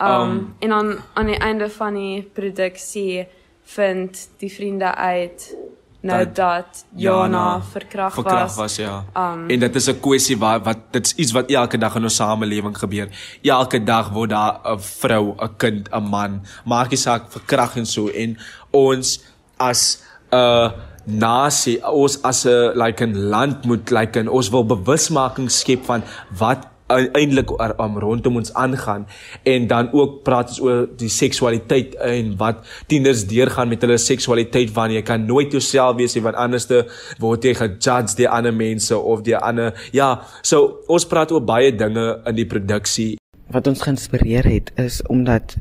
Um, 0.00 0.06
Um, 0.06 0.54
en 0.58 0.68
dan 0.68 0.96
aan 1.14 1.26
die 1.26 1.38
einde 1.38 1.70
van 1.70 1.94
die 1.94 2.22
produksie 2.22 3.26
vind 3.62 4.28
die 4.38 4.52
vriende 4.52 4.94
uit 4.94 5.56
nou 6.00 6.18
Dat 6.24 6.36
dat, 6.36 6.84
Jana 6.94 7.62
verkragt 7.62 8.14
verkrag 8.14 8.54
was. 8.54 8.56
was 8.56 8.76
ja. 8.76 9.04
Um, 9.16 9.48
en 9.50 9.58
dit 9.58 9.74
is 9.74 9.88
'n 9.88 10.00
kwessie 10.00 10.38
wat 10.38 10.64
wat 10.64 10.78
dit's 10.90 11.14
iets 11.14 11.32
wat 11.32 11.50
elke 11.50 11.78
dag 11.78 11.94
in 11.94 12.02
ons 12.02 12.14
samelewing 12.14 12.78
gebeur. 12.78 13.08
Elke 13.42 13.84
dag 13.84 14.10
word 14.10 14.30
daar 14.30 14.60
'n 14.64 14.78
vrou, 14.78 15.34
'n 15.38 15.56
kind, 15.56 15.88
'n 15.92 16.02
man, 16.02 16.42
maak 16.64 16.90
nie 16.90 16.96
saak 16.96 17.30
verkrag 17.30 17.76
en 17.76 17.86
so 17.86 18.08
en 18.08 18.38
ons 18.70 19.24
as 19.56 20.02
'n 20.30 20.72
nasie, 21.04 21.82
ons 21.86 22.22
as 22.22 22.44
'n 22.46 22.72
like 22.74 23.04
'n 23.04 23.28
land 23.28 23.64
moet 23.64 23.90
like 23.90 24.20
'n 24.20 24.28
ons 24.28 24.50
wil 24.50 24.64
bewusmaking 24.64 25.50
skep 25.50 25.84
van 25.84 26.02
wat 26.38 26.66
eintlik 26.88 27.52
um, 27.58 27.98
rondom 28.00 28.38
ons 28.40 28.52
aangaan 28.54 29.06
en 29.42 29.66
dan 29.68 29.90
ook 29.92 30.22
praat 30.24 30.54
ons 30.54 30.60
oor 30.64 30.86
die 30.98 31.10
seksualiteit 31.12 31.94
en 32.04 32.34
wat 32.40 32.64
tieners 32.88 33.26
deurgaan 33.28 33.68
met 33.68 33.84
hulle 33.84 33.98
seksualiteit 34.00 34.72
want 34.76 34.96
jy 34.96 35.02
kan 35.02 35.26
nooit 35.28 35.52
jouself 35.52 35.96
wees 36.00 36.16
nie 36.16 36.24
want 36.24 36.40
anderste 36.40 36.84
word 37.20 37.44
jy 37.44 37.54
gejudge 37.58 38.16
deur 38.18 38.32
ander 38.32 38.54
mense 38.54 38.96
of 38.96 39.22
deur 39.26 39.40
ander 39.44 39.72
ja. 39.92 40.14
So 40.42 40.84
ons 40.88 41.06
praat 41.08 41.32
oor 41.32 41.44
baie 41.44 41.72
dinge 41.76 42.06
in 42.26 42.38
die 42.38 42.46
produksie. 42.48 43.16
Wat 43.52 43.66
ons 43.68 43.82
geïnspireer 43.84 44.48
het 44.48 44.72
is 44.80 45.00
omdat 45.08 45.56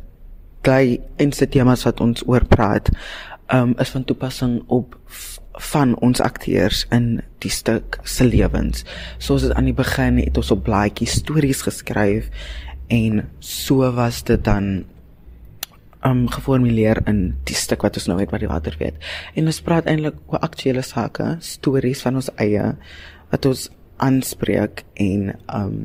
daai 0.67 0.99
enste 1.21 1.47
temas 1.47 1.85
wat 1.87 2.01
ons 2.03 2.23
oor 2.27 2.43
praat 2.47 2.91
um 3.53 3.73
is 3.79 3.93
van 3.95 4.05
toepassing 4.07 4.61
op 4.67 4.97
van 5.71 5.95
ons 6.05 6.21
akteurs 6.21 6.83
in 6.93 7.21
die 7.41 7.51
stuk 7.51 7.97
se 8.03 8.25
lewens. 8.27 8.83
Soos 9.17 9.47
dit 9.47 9.53
aan 9.57 9.69
die 9.69 9.77
begin 9.77 10.19
het 10.21 10.37
ons 10.37 10.51
op 10.53 10.65
blaadjies 10.67 11.17
stories 11.23 11.63
geskryf 11.65 12.29
en 12.93 13.23
so 13.39 13.89
was 13.95 14.21
dit 14.27 14.43
dan 14.45 14.85
um 16.05 16.27
geformuleer 16.31 17.01
in 17.09 17.35
die 17.49 17.57
stuk 17.57 17.81
wat 17.83 17.97
ons 17.97 18.07
nou 18.07 18.19
het 18.19 18.31
wat 18.31 18.43
die 18.43 18.51
water 18.51 18.75
weet. 18.79 18.99
En 19.35 19.49
ons 19.49 19.61
praat 19.65 19.89
eintlik 19.89 20.19
oor 20.29 20.43
aktuelle 20.45 20.85
sake, 20.85 21.37
stories 21.41 22.03
van 22.05 22.21
ons 22.21 22.29
eie 22.37 22.75
wat 23.31 23.47
ons 23.49 23.69
aanspreek 23.97 24.85
en 25.01 25.33
um 25.47 25.79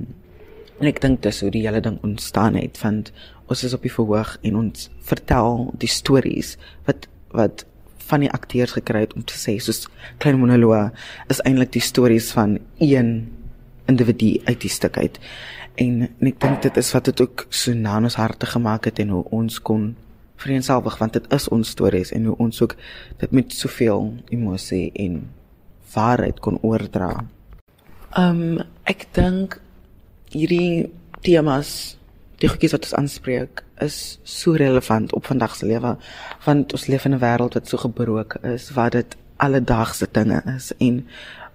en 0.83 0.89
ek 0.91 0.99
dink 0.99 1.21
dis 1.23 1.39
hoe 1.45 1.51
die 1.55 1.63
hele 1.63 1.79
ding 1.85 2.01
ontstaan 2.03 2.57
het 2.59 2.79
want 2.83 3.13
ons 3.47 3.63
is 3.63 3.75
op 3.77 3.85
die 3.87 3.93
verhoog 3.93 4.35
en 4.43 4.57
ons 4.59 4.89
vertel 5.07 5.69
die 5.79 5.91
stories 5.91 6.57
wat 6.89 7.07
wat 7.37 7.67
van 8.11 8.25
die 8.25 8.31
akteurs 8.31 8.75
gekry 8.77 9.05
het 9.07 9.15
om 9.17 9.25
te 9.25 9.37
sê 9.39 9.57
soos 9.63 9.87
klein 10.23 10.41
monoloog 10.41 10.91
is 11.33 11.41
eintlik 11.47 11.73
die 11.73 11.85
stories 11.85 12.33
van 12.37 12.59
een 12.79 13.13
individu 13.91 14.37
uit 14.45 14.61
die 14.61 14.71
stuk 14.71 14.99
uit. 14.99 15.19
En, 15.81 16.09
en 16.21 16.29
ek 16.29 16.41
dink 16.43 16.63
dit 16.67 16.77
is 16.77 16.93
wat 16.93 17.09
dit 17.09 17.21
ook 17.25 17.47
so 17.49 17.75
na 17.75 17.97
ons 17.99 18.19
harte 18.21 18.47
gemaak 18.47 18.89
het 18.91 19.01
en 19.03 19.15
hoe 19.17 19.25
ons 19.33 19.61
kon 19.65 19.93
vereenselwig 20.43 20.99
want 21.01 21.17
dit 21.17 21.29
is 21.33 21.49
ons 21.55 21.73
stories 21.77 22.13
en 22.13 22.29
hoe 22.31 22.37
ons 22.43 22.63
ook 22.65 22.77
dit 23.23 23.33
met 23.33 23.55
soveel 23.55 24.11
emosie 24.35 24.91
en 25.05 25.23
waarheid 25.95 26.41
kon 26.45 26.59
oordra. 26.67 27.15
Um 28.19 28.61
ek 28.89 29.07
dink 29.17 29.59
hierdie 30.33 30.91
temas 31.25 31.97
die 32.43 32.51
goedjies 32.51 32.75
wat 32.75 32.89
ons 32.89 32.97
aanspreek 32.99 33.63
is 33.85 34.19
so 34.27 34.57
relevant 34.59 35.15
op 35.19 35.29
vandag 35.31 35.55
se 35.57 35.69
lewe 35.71 35.95
want 36.47 36.75
ons 36.77 36.89
leef 36.91 37.07
in 37.07 37.15
'n 37.15 37.23
wêreld 37.23 37.55
wat 37.59 37.69
so 37.69 37.79
gebroke 37.79 38.43
is 38.55 38.71
wat 38.79 38.93
dit 38.99 39.17
alledaagse 39.37 40.07
dinge 40.13 40.43
is 40.57 40.73
en 40.79 41.07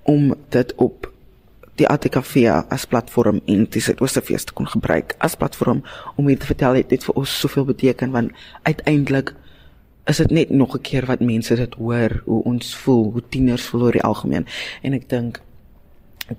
om 0.04 0.34
dit 0.50 0.76
op 0.76 1.12
die 1.76 1.88
ATKV 1.88 2.50
as 2.70 2.86
platform 2.86 3.42
en 3.46 3.68
die 3.70 3.82
Suidoosterfees 3.82 4.44
te 4.44 4.54
kon 4.54 4.68
gebruik 4.68 5.16
as 5.20 5.36
platform 5.36 5.84
om 6.16 6.28
hier 6.28 6.40
te 6.40 6.50
vertel 6.50 6.80
het 6.80 6.90
dit 6.90 7.04
vir 7.04 7.16
ons 7.16 7.40
soveel 7.40 7.66
beteken 7.66 8.12
want 8.12 8.32
uiteindelik 8.64 9.36
is 10.08 10.18
dit 10.18 10.32
net 10.32 10.50
nog 10.50 10.76
'n 10.76 10.82
keer 10.82 11.06
wat 11.06 11.20
mense 11.20 11.56
dit 11.56 11.74
hoor 11.74 12.22
hoe 12.26 12.44
ons 12.44 12.76
voel 12.76 13.12
hoe 13.12 13.24
tieners 13.30 13.66
voel 13.66 13.82
oor 13.82 13.92
die 13.92 14.04
algemeen. 14.04 14.46
En 14.82 14.94
ek 14.94 15.10
dink 15.10 15.42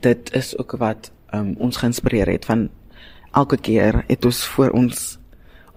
dit 0.00 0.32
is 0.32 0.58
ook 0.58 0.72
wat 0.72 1.10
um, 1.34 1.54
ons 1.58 1.76
geïnspireer 1.76 2.28
het 2.28 2.44
van 2.44 2.68
elke 3.36 3.56
keer 3.56 4.04
het 4.08 4.24
ons 4.24 4.44
voor 4.54 4.70
ons 4.70 5.18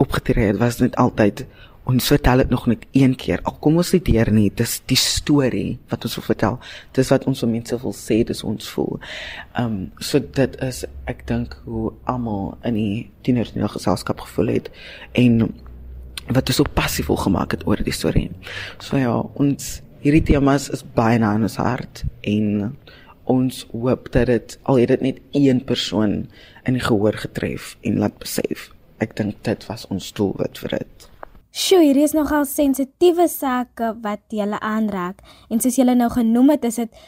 opgetree 0.02 0.52
het 0.52 0.58
was 0.62 0.78
dit 0.82 0.96
altyd 0.96 1.46
ons 1.84 2.08
vertel 2.08 2.38
dit 2.38 2.50
nog 2.50 2.68
net 2.70 2.86
een 2.92 3.16
keer 3.18 3.42
al 3.44 3.56
kom 3.64 3.80
ons 3.82 3.92
nie 3.96 4.02
deur 4.06 4.30
nie 4.34 4.50
dis 4.56 4.78
die 4.90 5.00
storie 5.00 5.80
wat 5.90 6.06
ons 6.06 6.18
wil 6.20 6.28
vertel 6.28 6.60
dis 6.98 7.10
wat 7.14 7.26
ons 7.30 7.42
vir 7.44 7.52
mense 7.56 7.80
wil 7.84 7.96
sê 7.98 8.22
dis 8.28 8.44
ons 8.46 8.70
voel. 8.76 9.00
Um 9.58 9.78
so 10.00 10.22
dit 10.22 10.58
is 10.62 10.84
ek 11.10 11.26
dink 11.30 11.58
hoe 11.66 11.92
almal 12.10 12.58
in 12.68 12.78
die 12.78 12.96
tieners 13.26 13.54
die 13.56 13.74
geselskap 13.76 14.22
gevoel 14.28 14.56
het 14.56 14.72
en 15.18 15.50
wat 16.30 16.54
ons 16.54 16.62
so 16.62 16.76
passievol 16.78 17.18
gemaak 17.18 17.58
het 17.58 17.66
oor 17.68 17.82
die 17.82 17.96
storie. 17.96 18.30
So 18.80 19.02
ja 19.02 19.18
ons 19.42 19.80
hierdie 20.06 20.24
temas 20.32 20.70
is 20.74 20.86
baie 20.86 21.20
na 21.22 21.34
in 21.38 21.50
ons 21.50 21.58
hart 21.62 22.06
en 22.22 22.78
ons 23.32 23.64
hoop 23.72 24.12
dat 24.12 24.28
dit 24.28 24.58
al 24.64 24.82
het 24.82 24.92
dit 24.94 25.06
net 25.08 25.22
een 25.38 25.64
persoon 25.64 26.26
in 26.68 26.78
die 26.78 26.84
gehoor 26.84 27.18
getref 27.24 27.76
en 27.82 28.02
laat 28.04 28.20
besef. 28.20 28.70
Ek 29.02 29.16
dink 29.18 29.40
dit 29.48 29.66
was 29.70 29.88
ons 29.90 30.12
doelwit 30.18 30.60
vir 30.62 30.78
dit. 30.82 31.08
Sjoe, 31.52 31.82
hier 31.84 31.98
is 32.00 32.14
nogal 32.16 32.46
sensitiewe 32.48 33.28
sake 33.28 33.96
wat 34.04 34.22
julle 34.32 34.60
aanraak 34.64 35.20
en 35.52 35.60
soos 35.60 35.76
julle 35.80 35.98
nou 36.00 36.08
genoem 36.14 36.54
het, 36.54 36.68
is 36.70 36.80
dit 36.80 37.02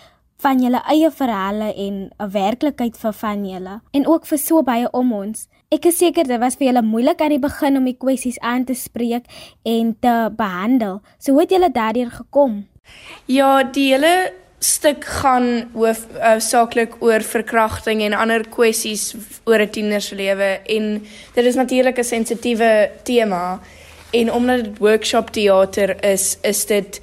van 0.44 0.60
julle 0.60 0.82
eie 0.92 1.12
verhale 1.12 1.70
en 1.86 1.96
'n 2.20 2.32
werklikheid 2.32 2.98
vir 2.98 3.14
van 3.14 3.46
julle 3.46 3.76
en 3.94 4.08
ook 4.08 4.26
vir 4.26 4.38
so 4.38 4.64
baie 4.64 4.92
om 4.92 5.14
ons. 5.14 5.48
Ek 5.72 5.86
is 5.86 5.98
seker 5.98 6.28
dit 6.28 6.40
was 6.40 6.56
vir 6.56 6.68
julle 6.68 6.82
moeilik 6.82 7.22
aan 7.22 7.30
die 7.30 7.40
begin 7.40 7.78
om 7.78 7.86
die 7.86 7.98
kwessies 7.98 8.40
aan 8.40 8.66
te 8.66 8.74
spreek 8.74 9.26
en 9.64 9.96
te 10.00 10.30
behandel. 10.36 11.02
So 11.20 11.32
hoe 11.32 11.42
het 11.42 11.52
julle 11.52 11.72
daardeur 11.72 12.12
gekom? 12.12 12.68
Ja, 13.26 13.64
die 13.64 13.94
hele 13.94 14.34
stuk 14.64 15.06
gaan 15.06 15.70
hoof 15.74 16.06
uh, 16.16 16.38
saaklik 16.40 16.96
oor 17.04 17.22
verkrachting 17.22 18.02
en 18.06 18.16
ander 18.16 18.46
kwessies 18.48 19.14
oor 19.44 19.60
'n 19.60 19.70
tienerslewe. 19.70 20.60
En 20.66 21.06
dit 21.34 21.46
is 21.46 21.56
natuurlik 21.56 21.98
'n 21.98 22.04
sensitiewe 22.04 22.92
tema 23.04 23.60
en 24.12 24.32
omdat 24.32 24.64
dit 24.64 24.78
workshop 24.78 25.30
teater 25.30 26.04
is, 26.04 26.38
is 26.42 26.66
dit 26.66 27.02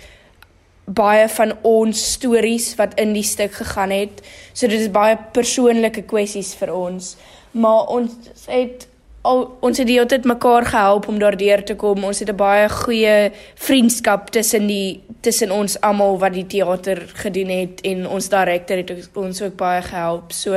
baie 0.85 1.29
van 1.29 1.52
ons 1.62 2.12
stories 2.12 2.75
wat 2.75 2.95
in 2.95 3.12
die 3.12 3.26
stuk 3.26 3.52
gegaan 3.52 3.90
het. 3.90 4.23
So 4.52 4.67
dit 4.67 4.81
is 4.81 4.90
baie 4.90 5.19
persoonlike 5.33 6.02
kwessies 6.02 6.55
vir 6.55 6.75
ons, 6.75 7.17
maar 7.50 7.87
ons 7.87 8.12
het 8.47 8.90
al 9.23 9.43
ons 9.61 9.79
het 9.79 9.87
die 9.89 9.99
hele 9.99 10.09
tyd 10.09 10.25
mekaar 10.29 10.65
gehelp 10.71 11.09
om 11.09 11.19
daardeur 11.21 11.62
te 11.65 11.77
kom. 11.77 12.05
Ons 12.05 12.23
het 12.23 12.31
'n 12.31 12.37
baie 12.37 12.69
goeie 12.69 13.33
vriendskap 13.55 14.31
tussen 14.31 14.67
die 14.67 15.03
tussen 15.21 15.50
ons 15.50 15.81
almal 15.81 16.19
wat 16.19 16.33
die 16.33 16.47
teater 16.47 17.03
gedoen 17.15 17.49
het 17.49 17.81
en 17.81 18.09
ons 18.09 18.29
direkteur 18.29 18.77
het 18.77 19.09
ons 19.15 19.43
ook 19.43 19.57
baie 19.57 19.83
gehelp. 19.83 20.33
So 20.33 20.55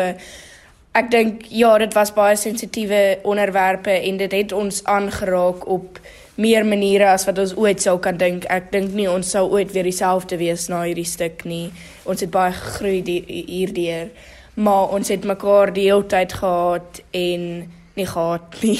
ek 0.93 1.11
dink 1.11 1.41
ja, 1.49 1.77
dit 1.77 1.93
was 1.93 2.13
baie 2.13 2.35
sensitiewe 2.35 3.19
onderwerpe 3.23 3.91
en 3.91 4.17
dit 4.17 4.31
het 4.31 4.51
ons 4.51 4.83
aangeraak 4.83 5.67
op 5.67 5.99
meer 6.35 6.65
maniere 6.65 7.07
as 7.07 7.25
wat 7.25 7.37
ons 7.37 7.55
ooit 7.55 7.81
sou 7.81 7.99
kan 7.99 8.17
dink. 8.17 8.45
Ek 8.45 8.71
dink 8.71 8.93
nie 8.93 9.09
ons 9.09 9.29
sou 9.29 9.49
ooit 9.51 9.71
weer 9.71 9.83
dieselfde 9.83 10.37
wees 10.37 10.67
na 10.69 10.83
hierdie 10.83 11.05
stuk 11.05 11.43
nie. 11.45 11.71
Ons 12.03 12.21
het 12.21 12.31
baie 12.31 12.51
gegroei 12.51 13.23
hierdeur, 13.27 14.09
maar 14.53 14.89
ons 14.89 15.07
het 15.07 15.23
mekaar 15.23 15.73
die 15.73 15.89
hele 15.91 16.05
tyd 16.05 16.33
gehad 16.33 17.01
en 17.11 17.71
nie 17.93 18.07
gehad 18.07 18.61
nie. 18.61 18.79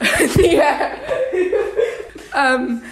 nee. 0.40 0.72
Ehm 2.32 2.66
um, 2.66 2.82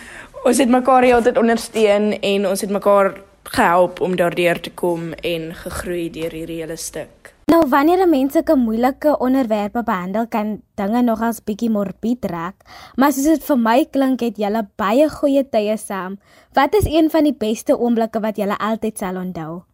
ons 0.45 0.59
het 0.59 0.69
mekaar 0.73 1.05
altyd 1.13 1.37
ondersteun 1.39 2.15
en 2.21 2.47
ons 2.49 2.61
het 2.61 2.71
mekaar 2.71 3.13
gehelp 3.43 4.01
om 4.01 4.17
daardeur 4.17 4.61
te 4.61 4.71
kom 4.71 5.13
en 5.13 5.51
gegroei 5.55 6.11
deur 6.11 6.33
hierdie 6.33 6.63
hele 6.63 6.77
stuk. 6.77 7.35
Nou 7.51 7.65
wanneer 7.67 8.07
mense 8.09 8.39
sulke 8.39 8.55
moeilike 8.55 9.17
onderwerpe 9.19 9.83
behandel, 9.83 10.27
kan 10.31 10.61
dinge 10.79 11.01
nogals 11.03 11.41
bietjie 11.43 11.71
morbied 11.71 12.25
raak, 12.31 12.55
maar 12.97 13.11
soos 13.13 13.27
dit 13.27 13.43
vir 13.49 13.59
my 13.59 13.79
klink, 13.91 14.23
het 14.23 14.39
julle 14.39 14.63
baie 14.79 15.09
goeie 15.11 15.43
tye 15.51 15.75
saam. 15.77 16.21
Wat 16.55 16.77
is 16.79 16.87
een 16.87 17.11
van 17.11 17.27
die 17.27 17.35
beste 17.35 17.75
oomblikke 17.75 18.23
wat 18.23 18.39
julle 18.39 18.55
altyd 18.55 19.03
sal 19.03 19.19
onthou? 19.19 19.65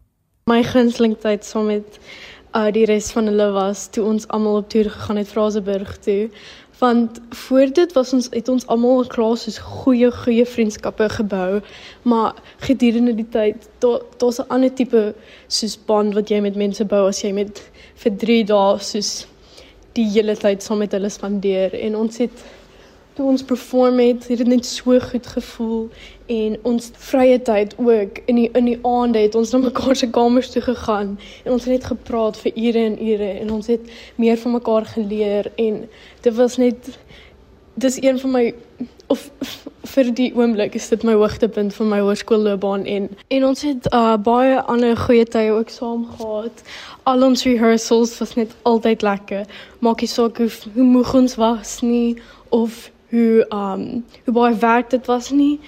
My 0.49 0.63
gunsteling 0.65 1.19
tyd 1.21 1.45
saam 1.45 1.69
met 1.69 2.01
uh 2.57 2.71
die 2.73 2.87
res 2.89 3.11
van 3.13 3.29
hulle 3.29 3.51
was 3.53 3.89
toe 3.93 4.05
ons 4.09 4.25
almal 4.33 4.63
op 4.63 4.69
toer 4.73 4.89
gegaan 4.91 5.21
het 5.21 5.29
Fraseburg 5.29 5.97
toe. 6.07 6.31
Want 6.79 7.21
voor 7.31 7.73
dit 7.73 7.93
was 7.93 8.13
ons 8.13 8.29
het 8.31 8.49
ons 8.49 8.67
almal 8.73 9.03
'n 9.05 9.13
klas 9.15 9.43
soos 9.45 9.59
goeie 9.59 10.11
goeie 10.13 10.47
vriendskappe 10.47 11.09
gebou. 11.09 11.61
Maar 12.03 12.35
gedurende 12.69 13.15
die 13.15 13.29
tyd 13.29 13.69
daar's 14.19 14.39
'n 14.41 14.49
ander 14.49 14.75
tipe 14.75 15.15
soos 15.49 15.77
band 15.87 16.15
wat 16.15 16.29
jy 16.29 16.41
met 16.41 16.57
mense 16.57 16.85
bou 16.85 17.09
as 17.09 17.23
jy 17.23 17.33
met 17.33 17.71
vir 17.95 18.17
3 18.17 18.45
dae 18.45 18.79
soos 18.79 19.27
die 19.93 20.09
hele 20.15 20.37
tyd 20.37 20.63
saam 20.63 20.79
met 20.79 20.93
hulle 20.93 21.09
spandeer. 21.09 21.75
En 21.75 21.97
ons 21.97 22.19
het 22.19 22.45
toe 23.15 23.27
ons 23.27 23.43
perform 23.43 23.99
het, 23.99 24.29
het 24.29 24.39
dit 24.39 24.47
net 24.47 24.67
so 24.67 25.01
goed 25.01 25.27
gevoel 25.27 25.89
en 26.27 26.59
ons 26.63 26.91
vrye 27.11 27.39
tyd 27.43 27.75
ook 27.79 28.19
in 28.27 28.41
die 28.41 28.49
in 28.59 28.65
die 28.65 28.79
aande 28.83 29.19
het 29.19 29.35
ons 29.35 29.53
na 29.55 29.59
mekaar 29.59 29.97
se 29.97 30.11
kamers 30.11 30.51
toe 30.51 30.63
gegaan 30.63 31.19
en 31.45 31.53
ons 31.53 31.65
het 31.65 31.79
net 31.79 31.85
gepraat 31.85 32.39
vir 32.43 32.53
ure 32.55 32.85
en 32.91 32.99
ure 33.09 33.31
en 33.41 33.51
ons 33.59 33.67
het 33.67 33.91
meer 34.17 34.39
van 34.39 34.57
mekaar 34.59 34.87
geleer 34.95 35.51
en 35.57 35.85
dit 36.21 36.35
was 36.35 36.57
net 36.57 36.99
dis 37.75 38.03
een 38.03 38.19
van 38.19 38.31
my 38.31 38.55
of 39.07 39.31
vir 39.87 40.11
die 40.19 40.31
oomblik 40.35 40.75
is 40.75 40.89
dit 40.91 41.05
my 41.07 41.15
hoogtepunt 41.15 41.75
van 41.77 41.91
my 41.93 42.01
hoërskoolloopbaan 42.03 42.85
en 42.91 43.09
en 43.37 43.45
ons 43.47 43.63
het 43.63 43.87
uh, 43.93 44.17
baie 44.17 44.59
ander 44.73 44.97
goeie 44.99 45.27
tye 45.31 45.53
ook 45.55 45.71
saam 45.71 46.07
gehad. 46.17 46.63
Al 47.07 47.23
ons 47.23 47.45
rehearsals 47.47 48.17
was 48.19 48.35
net 48.35 48.55
altyd 48.63 49.03
lekker. 49.07 49.47
Maak 49.79 50.03
nie 50.03 50.11
saak 50.11 50.41
hoe, 50.43 50.51
hoe 50.75 50.89
moeg 50.89 51.15
ons 51.15 51.37
was 51.39 51.81
nie 51.87 52.17
of 52.49 52.91
hoe 53.15 53.47
um 53.55 53.85
hoe 54.25 54.35
baie 54.35 54.57
werk 54.65 54.91
dit 54.91 55.07
was 55.07 55.31
nie. 55.31 55.61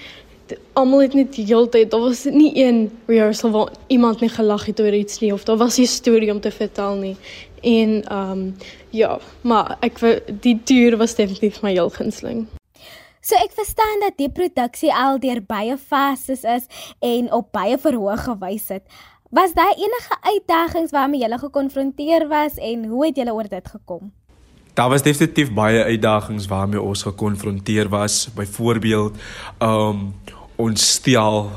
Almal 0.72 1.00
het 1.00 1.14
net 1.14 1.32
die 1.34 1.44
hele 1.44 1.68
tyd, 1.68 1.90
daar 1.90 2.00
was 2.00 2.24
nie 2.24 2.52
een 2.56 2.90
rehearsal 3.06 3.50
waar 3.50 3.72
iemand 3.86 4.20
nie 4.20 4.30
gelag 4.32 4.66
het 4.66 4.80
oor 4.80 4.94
iets 4.94 5.18
nie 5.20 5.32
of 5.32 5.44
daar 5.44 5.56
was 5.56 5.78
'n 5.78 5.86
storie 5.86 6.32
om 6.32 6.40
te 6.40 6.50
vertel 6.50 6.94
nie. 6.94 7.16
En 7.60 8.16
um 8.16 8.56
ja, 8.90 9.18
maar 9.40 9.76
ek 9.80 10.22
die 10.40 10.60
toer 10.64 10.96
was 10.96 11.14
definitief 11.14 11.62
my 11.62 11.70
heel 11.70 11.90
gunsteling. 11.90 12.46
So 13.20 13.34
ek 13.34 13.52
verstaan 13.52 14.00
dat 14.00 14.16
die 14.16 14.30
produksie 14.30 14.94
al 14.94 15.18
deur 15.18 15.42
baie 15.46 15.76
fases 15.76 16.42
is 16.42 16.66
en 16.98 17.32
op 17.32 17.52
baie 17.52 17.78
verhoog 17.78 18.24
gewys 18.24 18.68
het. 18.68 18.82
Was 19.30 19.52
daar 19.52 19.74
enige 19.76 20.16
uitdagings 20.20 20.90
waarmee 20.90 21.20
jy 21.20 21.38
gekonfronteer 21.38 22.28
was 22.28 22.54
en 22.56 22.84
hoe 22.84 23.06
het 23.06 23.16
jy 23.16 23.30
oor 23.30 23.48
dit 23.48 23.68
gekom? 23.68 24.12
daar 24.78 24.88
was 24.88 25.02
definitief 25.02 25.52
baie 25.52 25.82
uitdagings 25.84 26.46
waarmee 26.46 26.80
ons 26.80 27.02
gekonfronteer 27.02 27.88
was. 27.88 28.28
Byvoorbeeld, 28.34 29.16
ehm 29.58 29.70
um, 29.70 30.14
ons 30.58 30.84
stel 30.98 31.48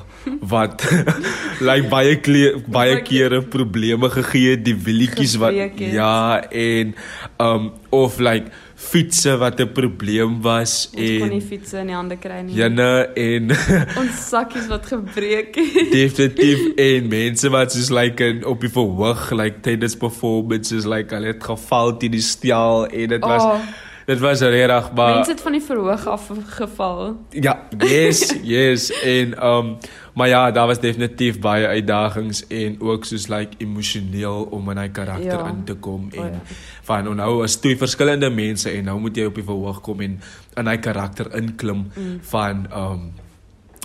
wat 0.51 0.83
like 1.67 1.89
baie 1.89 2.17
kle 2.21 2.57
baie 2.69 2.99
kere 3.05 3.41
probleme 3.41 4.09
gegee 4.13 4.55
het 4.55 4.65
die 4.65 4.77
wielietjies 4.77 5.37
wat 5.41 5.55
ja 5.81 6.41
en 6.49 6.93
um, 7.41 7.71
of 7.89 8.19
like 8.21 8.51
fietsse 8.81 9.33
wat 9.41 9.59
'n 9.61 9.71
probleem 9.73 10.41
was 10.41 10.89
ons 10.93 11.01
en 11.01 11.19
kon 11.19 11.33
nie 11.33 11.41
fietsse 11.41 11.77
in 11.81 11.91
die 11.91 11.95
hande 11.95 12.17
kry 12.17 12.39
nie. 12.45 12.55
Jenne 12.57 12.89
en 13.25 13.53
ons 14.01 14.23
sakkies 14.29 14.67
wat 14.71 14.85
gebreek 14.89 15.55
het. 15.55 15.91
Definitief 15.93 16.65
en 16.77 17.11
mense 17.11 17.53
wat 17.53 17.71
soos 17.75 17.91
like 17.93 18.25
in 18.25 18.45
op 18.45 18.61
die 18.61 18.73
verhoog 18.73 19.29
like 19.37 19.61
tydens 19.61 19.95
performances 19.95 20.89
like 20.89 21.13
hulle 21.15 21.33
het 21.33 21.43
geval 21.43 21.97
teen 21.97 22.17
die 22.17 22.25
stel 22.25 22.87
en 22.89 23.15
dit 23.15 23.31
was 23.33 23.45
oh. 23.45 23.61
Dit 24.05 24.19
was 24.19 24.41
regtig 24.41 24.91
maar 24.93 25.15
Mense 25.15 25.31
het 25.31 25.41
van 25.41 25.51
die 25.51 25.61
verhoog 25.61 26.07
af 26.07 26.29
geval. 26.45 27.17
Ja, 27.29 27.59
yes, 27.77 28.35
yes 28.55 28.91
en 29.01 29.45
um 29.45 29.77
maar 30.13 30.27
ja, 30.27 30.51
daar 30.51 30.67
was 30.67 30.79
definitief 30.79 31.39
baie 31.39 31.67
uitdagings 31.67 32.47
en 32.47 32.81
ook 32.81 33.05
soos 33.05 33.27
like 33.27 33.55
emosioneel 33.57 34.47
om 34.51 34.69
in 34.69 34.77
hy 34.77 34.89
karakter 34.89 35.39
ja. 35.39 35.47
in 35.47 35.63
te 35.63 35.75
kom 35.75 36.09
en 36.11 36.19
oh, 36.19 36.25
ja. 36.25 36.41
van 36.83 37.15
nou 37.15 37.43
is 37.43 37.55
twee 37.55 37.77
verskillende 37.77 38.29
mense 38.29 38.69
en 38.69 38.83
nou 38.83 38.99
moet 38.99 39.15
jy 39.15 39.25
op 39.25 39.35
die 39.39 39.43
verhoog 39.43 39.81
kom 39.81 40.01
en 40.01 40.19
in 40.59 40.67
hy 40.67 40.77
karakter 40.77 41.31
inklim 41.35 41.87
mm. 41.95 42.17
van 42.21 42.67
um 42.75 43.11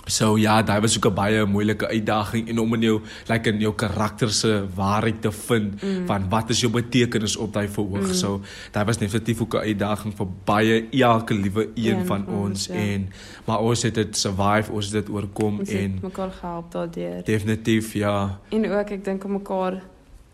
So 0.07 0.37
ja, 0.37 0.61
daai 0.63 0.79
was 0.81 0.97
ook 0.97 1.05
'n 1.11 1.13
baie 1.13 1.45
moeilike 1.45 1.87
uitdaging 1.87 2.49
en 2.49 2.59
om 2.59 2.73
in 2.73 2.81
jou 2.81 3.01
like 3.27 3.49
in 3.49 3.59
jou 3.59 3.73
karakter 3.75 4.29
se 4.29 4.65
waarheid 4.75 5.21
te 5.21 5.31
vind 5.31 5.83
mm. 5.83 6.05
van 6.05 6.29
wat 6.29 6.49
is 6.49 6.59
jou 6.59 6.71
betekenis 6.71 7.35
op 7.37 7.53
daai 7.53 7.67
verhoog. 7.67 8.07
Mm. 8.07 8.13
So 8.13 8.41
daai 8.71 8.85
was 8.85 8.97
definitief 8.97 9.41
ook 9.41 9.53
'n 9.53 9.57
uitdaging 9.57 10.13
vir 10.15 10.27
baie 10.43 10.87
elke 10.91 11.33
liewe 11.33 11.69
een 11.75 12.05
van 12.05 12.27
ons 12.27 12.65
ja. 12.65 12.73
en 12.73 13.09
maar 13.45 13.59
ons 13.59 13.81
het 13.81 13.95
dit 13.95 14.17
survive, 14.17 14.71
ons 14.71 14.85
het 14.85 14.93
dit 14.93 15.09
oorkom 15.09 15.59
ons 15.59 15.69
en 15.69 15.99
mekaar 16.01 16.31
gehelp 16.31 16.71
daardeur. 16.71 17.23
Definitief 17.23 17.93
ja. 17.93 18.39
En 18.49 18.71
ook 18.71 18.89
ek 18.89 19.03
dink 19.03 19.23
om 19.23 19.31
mekaar 19.31 19.83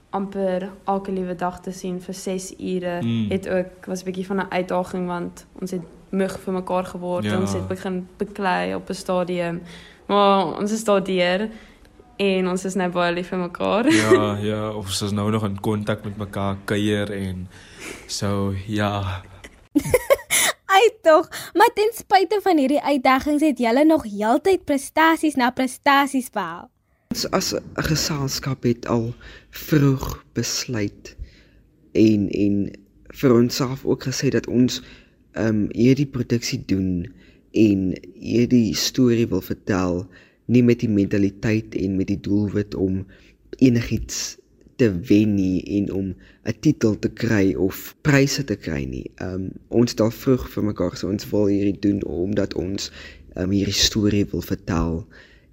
amper 0.10 0.70
elke 0.86 1.12
liewe 1.12 1.36
dag 1.36 1.60
te 1.62 1.72
sien 1.72 2.02
vir 2.02 2.14
6 2.14 2.54
ure 2.60 3.02
mm. 3.02 3.30
het 3.30 3.50
ook 3.50 3.86
was 3.86 4.02
'n 4.02 4.06
bietjie 4.06 4.26
van 4.26 4.38
'n 4.38 4.50
uitdaging 4.50 5.08
want 5.08 5.46
ons 5.60 5.72
het 5.72 5.82
mug 6.14 6.38
vir 6.46 6.54
mekaar 6.54 6.88
geword 6.94 7.26
ja. 7.26 7.40
ons 7.40 7.54
het 7.58 7.68
begin 7.68 8.04
beklei 8.22 8.76
op 8.76 8.90
'n 8.90 9.02
stadium 9.04 9.62
maar 10.08 10.58
ons 10.60 10.72
is 10.72 10.84
daardeur 10.84 11.50
en 12.18 12.48
ons 12.48 12.66
is 12.66 12.76
nou 12.76 12.90
baie 12.90 13.14
lief 13.14 13.30
vir 13.34 13.40
mekaar 13.40 13.90
ja 13.92 14.38
ja 14.52 14.70
of 14.70 14.86
ons 14.86 15.02
is 15.02 15.12
nou 15.12 15.32
nog 15.32 15.46
in 15.46 15.60
kontak 15.60 16.04
met 16.04 16.18
mekaar 16.18 16.58
kuier 16.66 17.12
en 17.12 17.48
so 18.08 18.54
ja 18.68 19.24
Ai 20.74 20.90
tog, 21.02 21.30
maar 21.54 21.70
ten 21.74 21.92
spyte 21.94 22.40
van 22.42 22.58
hierdie 22.58 22.82
uitdagings 22.82 23.44
het 23.46 23.60
julle 23.62 23.84
nog 23.86 24.04
heeltyd 24.10 24.64
prestasies 24.66 25.36
na 25.38 25.52
prestasies 25.54 26.32
behaal. 26.34 26.70
Ons 27.14 27.28
as 27.30 27.54
'n 27.54 27.62
geselskap 27.90 28.64
het 28.64 28.88
al 28.88 29.14
vroeg 29.50 30.24
besluit 30.34 31.16
en 31.94 32.30
en 32.30 32.56
vir 33.08 33.34
onsself 33.34 33.86
ook 33.86 34.04
gesê 34.10 34.30
dat 34.34 34.48
ons 34.48 34.82
um 35.40 35.66
hierdie 35.74 36.10
produksie 36.10 36.62
doen 36.66 37.06
en 37.52 37.92
hierdie 38.20 38.74
storie 38.78 39.28
wil 39.30 39.42
vertel 39.42 40.04
nie 40.46 40.64
met 40.66 40.82
die 40.84 40.92
mentaliteit 40.92 41.76
en 41.80 41.98
met 41.98 42.10
die 42.12 42.20
doelwit 42.20 42.76
om 42.76 43.04
enigiets 43.62 44.38
te 44.82 44.90
wen 45.08 45.36
nie 45.38 45.62
en 45.78 45.92
om 45.94 46.08
'n 46.46 46.56
titel 46.60 47.00
te 47.00 47.10
kry 47.10 47.54
of 47.54 47.96
pryse 48.02 48.44
te 48.44 48.56
kry 48.56 48.84
nie. 48.86 49.12
Um 49.22 49.52
ons 49.70 49.96
al 49.96 50.12
vroeg 50.12 50.50
vir 50.50 50.64
mekaar 50.64 50.92
gesê 50.92 51.08
ons 51.08 51.30
wil 51.30 51.46
hierdie 51.46 51.80
doen 51.80 52.04
omdat 52.04 52.54
ons 52.54 52.92
um 53.36 53.52
hierdie 53.52 53.82
storie 53.90 54.26
wil 54.32 54.42
vertel 54.42 55.06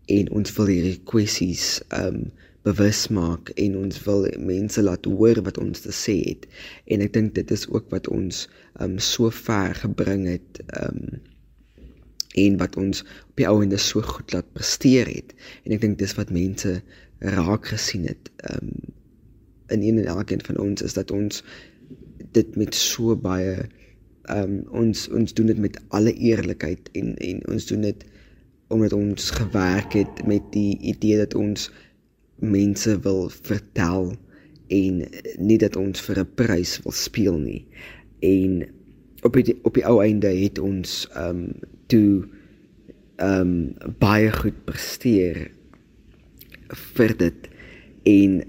en 0.07 0.31
ons 0.31 0.57
wil 0.57 0.67
hierdie 0.67 1.01
kwessies 1.05 1.83
um 2.03 2.31
bewus 2.67 3.07
maak 3.09 3.53
en 3.57 3.77
ons 3.81 4.03
wil 4.05 4.27
mense 4.39 4.83
laat 4.83 5.07
hoor 5.09 5.41
wat 5.47 5.59
ons 5.59 5.81
te 5.81 5.93
sê 5.95 6.17
het. 6.27 6.47
En 6.93 7.01
ek 7.05 7.15
dink 7.17 7.35
dit 7.39 7.51
is 7.55 7.67
ook 7.71 7.89
wat 7.95 8.09
ons 8.13 8.47
um 8.85 8.99
so 9.01 9.33
ver 9.33 9.75
gebring 9.81 10.27
het 10.29 10.63
um 10.83 11.21
en 12.39 12.61
wat 12.61 12.77
ons 12.79 13.03
op 13.03 13.41
die 13.41 13.49
ouende 13.49 13.81
so 13.81 14.05
goed 14.07 14.33
laat 14.37 14.47
presteer 14.55 15.09
het. 15.11 15.35
En 15.65 15.75
ek 15.75 15.83
dink 15.83 15.99
dis 15.99 16.15
wat 16.19 16.35
mense 16.35 16.79
raak 17.41 17.73
gesien 17.73 18.07
het 18.11 18.33
um 18.53 18.75
in 19.71 19.83
een 19.87 19.99
en 20.03 20.11
elkeen 20.11 20.43
van 20.45 20.59
ons 20.59 20.83
is 20.83 20.97
dat 20.99 21.11
ons 21.15 21.45
dit 22.35 22.57
met 22.59 22.75
so 22.75 23.17
baie 23.17 23.57
um 24.31 24.61
ons 24.77 25.09
ons 25.17 25.35
doen 25.35 25.49
dit 25.51 25.59
met 25.59 25.77
alle 25.97 26.13
eerlikheid 26.13 26.91
en 26.99 27.15
en 27.17 27.45
ons 27.55 27.67
doen 27.73 27.87
dit 27.89 28.09
omdat 28.71 28.93
ons 28.95 29.31
gewerk 29.35 29.97
het 29.99 30.27
met 30.27 30.43
die 30.55 30.79
idee 30.79 31.19
dat 31.19 31.35
ons 31.35 31.71
mense 32.41 33.01
wil 33.05 33.29
vertel 33.29 34.13
en 34.71 35.01
nie 35.39 35.59
dat 35.59 35.77
ons 35.77 36.01
vir 36.01 36.21
'n 36.21 36.35
prys 36.35 36.79
wil 36.83 36.93
speel 36.93 37.39
nie. 37.39 37.67
En 38.21 38.69
op 39.23 39.35
die 39.35 39.59
op 39.63 39.75
die 39.75 39.87
ou 39.87 40.01
einde 40.03 40.27
het 40.27 40.59
ons 40.59 41.09
ehm 41.15 41.29
um, 41.29 41.53
toe 41.87 42.29
ehm 43.17 43.41
um, 43.41 43.95
baie 43.99 44.33
goed 44.33 44.65
presteer 44.65 45.51
vir 46.97 47.17
dit 47.17 47.49
en 48.03 48.43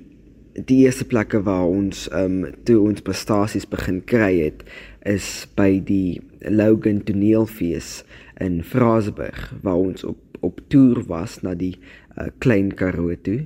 die 0.54 0.84
eerste 0.86 1.06
plekke 1.06 1.42
waar 1.44 1.68
ons 1.68 2.08
ehm 2.10 2.44
um, 2.44 2.54
toe 2.64 2.80
ons 2.80 3.02
prestasies 3.02 3.68
begin 3.68 4.02
kry 4.06 4.40
het 4.40 4.64
is 5.06 5.48
by 5.56 5.80
die 5.84 6.22
Logan 6.40 7.04
Toneelfees 7.04 8.04
in 8.40 8.64
Fraseburg 8.64 9.54
waar 9.62 9.80
ons 9.80 10.04
op 10.04 10.20
op 10.42 10.62
toer 10.74 11.04
was 11.06 11.42
na 11.46 11.54
die 11.54 11.76
uh, 12.18 12.32
Klein 12.42 12.72
Karoo 12.74 13.14
toe 13.22 13.44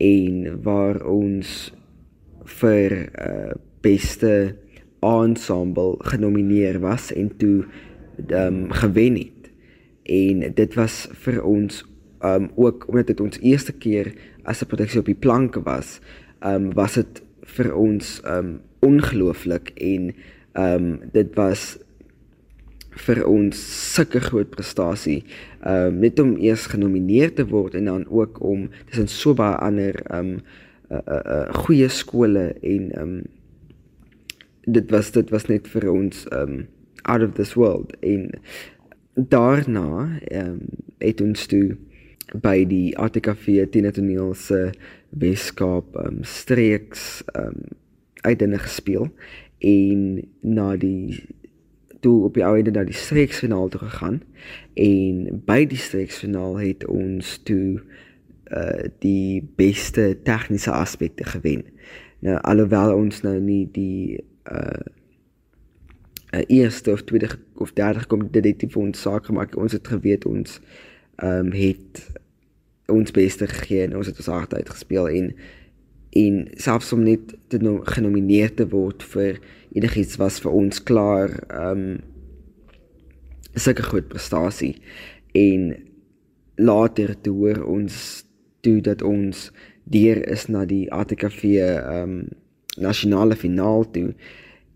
en 0.00 0.62
waar 0.64 1.02
ons 1.04 1.72
vir 2.60 2.96
uh, 3.12 3.52
beste 3.84 4.56
ensemble 5.04 5.96
genomineer 6.12 6.80
was 6.80 7.10
en 7.12 7.30
toe 7.36 7.64
um, 8.28 8.70
gewen 8.72 9.16
het. 9.16 9.50
En 10.04 10.44
dit 10.54 10.74
was 10.74 11.04
vir 11.24 11.42
ons 11.44 11.84
um, 12.24 12.50
ook 12.54 12.88
omdat 12.88 13.12
dit 13.12 13.20
ons 13.20 13.40
eerste 13.40 13.72
keer 13.72 14.12
as 14.44 14.62
'n 14.62 14.66
produksie 14.72 15.00
op 15.00 15.06
die 15.06 15.20
planke 15.26 15.62
was, 15.62 16.00
um, 16.44 16.72
was 16.72 16.94
dit 16.94 17.22
vir 17.56 17.74
ons 17.74 18.20
um, 18.24 18.60
ongelooflik 18.80 19.72
en 19.76 20.14
um, 20.52 21.00
dit 21.12 21.34
was 21.34 21.78
vir 22.90 23.26
ons 23.26 23.56
sulke 23.94 24.20
groot 24.20 24.50
prestasie 24.50 25.24
um, 25.66 26.00
net 26.00 26.18
om 26.20 26.36
eers 26.36 26.66
genomineer 26.72 27.34
te 27.34 27.46
word 27.46 27.74
en 27.74 27.84
dan 27.90 28.06
ook 28.08 28.40
om 28.44 28.68
in 28.96 29.08
so 29.08 29.34
baie 29.34 29.56
ander 29.60 30.00
um, 30.14 30.38
uh, 30.90 30.98
uh, 31.06 31.20
uh, 31.20 31.44
goeie 31.64 31.88
skole 31.88 32.50
en 32.62 32.90
um, 33.00 33.14
dit 34.72 34.90
was 34.90 35.10
dit 35.10 35.30
was 35.30 35.46
net 35.48 35.68
vir 35.68 35.88
ons 35.90 36.26
um 36.36 36.66
out 37.02 37.22
of 37.22 37.32
this 37.34 37.54
world. 37.54 37.96
En 38.00 38.30
daarna 39.14 40.20
um 40.30 40.60
het 40.98 41.20
ons 41.20 41.46
toe 41.46 41.76
by 42.44 42.62
die 42.68 42.92
ATKV 42.98 43.64
Tinatoneel 43.72 44.34
se 44.34 44.70
Weskaap 45.10 45.96
um 46.04 46.22
streeks 46.22 47.22
um 47.34 47.64
uitdene 48.22 48.60
gespeel 48.60 49.08
en 49.58 50.20
na 50.40 50.74
die 50.76 51.24
toe 52.00 52.24
op 52.24 52.34
die 52.34 52.44
ouende 52.44 52.70
na 52.70 52.84
die 52.84 52.96
streeksfinaal 52.96 53.68
toe 53.68 53.80
gegaan 53.80 54.22
en 54.74 55.42
by 55.46 55.64
die 55.68 55.78
streeksfinaal 55.78 56.58
het 56.60 56.86
ons 56.86 57.38
toe 57.48 57.80
uh 58.50 58.88
die 58.98 59.42
beste 59.56 60.16
tegniese 60.26 60.72
aspekte 60.74 61.24
gewen. 61.24 61.62
Nou 62.18 62.38
alhoewel 62.42 62.94
ons 62.96 63.20
nou 63.22 63.38
nie 63.40 63.68
die 63.72 64.24
uh 64.50 64.82
'n 66.30 66.44
eerste 66.46 66.92
of 66.92 67.02
tweede 67.02 67.28
of 67.54 67.72
derde 67.72 68.06
kom 68.06 68.30
dit 68.30 68.44
het 68.44 68.64
vir 68.72 68.82
ons 68.82 69.00
saak 69.00 69.24
gemaak. 69.24 69.56
Ons 69.56 69.72
het 69.72 69.88
geweet 69.88 70.24
ons 70.24 70.60
ehm 71.16 71.46
um, 71.46 71.52
het 71.52 72.10
ons 72.86 73.10
beste 73.10 73.46
gegee 73.46 73.82
en 73.82 73.96
ons 73.96 74.06
het 74.06 74.16
ons 74.16 74.26
hart 74.26 74.54
uitgespeel 74.54 75.08
en 75.08 75.34
en 76.10 76.48
selfs 76.58 76.92
om 76.92 77.02
net 77.06 77.34
te 77.48 77.58
no 77.62 77.80
genomineer 77.86 78.54
te 78.54 78.66
word 78.68 79.02
vir 79.12 79.38
enigiets 79.72 80.18
was 80.18 80.40
vir 80.42 80.52
ons 80.52 80.82
klaar 80.82 81.36
ehm 81.48 81.84
um, 81.90 82.00
sulke 83.58 83.82
groot 83.82 84.06
prestasie. 84.08 84.76
En 85.34 85.72
later 86.54 87.16
toe 87.20 87.34
hoor 87.34 87.64
ons 87.66 87.94
toe 88.62 88.76
dat 88.80 89.02
ons 89.02 89.48
deur 89.90 90.20
is 90.30 90.46
na 90.46 90.64
die 90.64 90.86
ATKV 90.92 91.42
ehm 91.58 92.02
um, 92.02 92.20
nasionale 92.78 93.36
finaal 93.36 93.84
toe. 93.90 94.12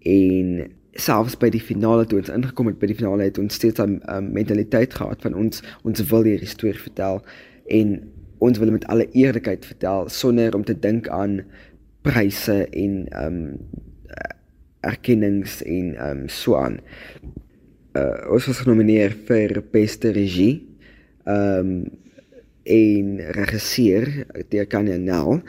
En 0.02 0.48
selfs 0.94 1.36
by 1.38 1.48
die 1.50 1.62
finale 1.62 2.06
toe 2.06 2.18
ons 2.18 2.30
ingekom 2.30 2.68
het 2.70 2.78
by 2.78 2.90
die 2.90 2.98
finale 2.98 3.28
het 3.28 3.38
ons 3.38 3.54
steeds 3.54 3.80
'n 3.80 4.00
um, 4.10 4.32
mentaliteit 4.32 4.94
gehad 4.94 5.22
van 5.22 5.34
ons 5.34 5.62
ons 5.82 6.04
wil 6.10 6.22
hierdie 6.22 6.50
storie 6.50 6.80
vertel. 6.80 7.22
En 7.66 8.02
ons 8.44 8.60
wil 8.60 8.74
met 8.74 8.86
alle 8.92 9.08
eerlikheid 9.16 9.64
vertel 9.66 10.08
sonder 10.12 10.54
om 10.54 10.64
te 10.64 10.76
dink 10.78 11.08
aan 11.08 11.40
pryse 12.04 12.60
en 12.68 13.04
ehm 13.08 13.40
um, 13.40 13.58
erkennings 14.84 15.62
en 15.64 15.94
ehm 15.96 16.24
um, 16.24 16.28
so 16.28 16.56
aan. 16.60 16.80
Uh 17.96 18.32
ons 18.34 18.46
was 18.50 18.64
genomineer 18.64 19.14
vir 19.28 19.62
beste 19.72 20.12
regie. 20.12 20.66
Ehm 21.24 21.70
um, 21.72 22.02
en 22.64 23.20
regisseur 23.36 24.08
deur 24.48 24.66
Kanya 24.66 24.96
Nel. 24.96 25.42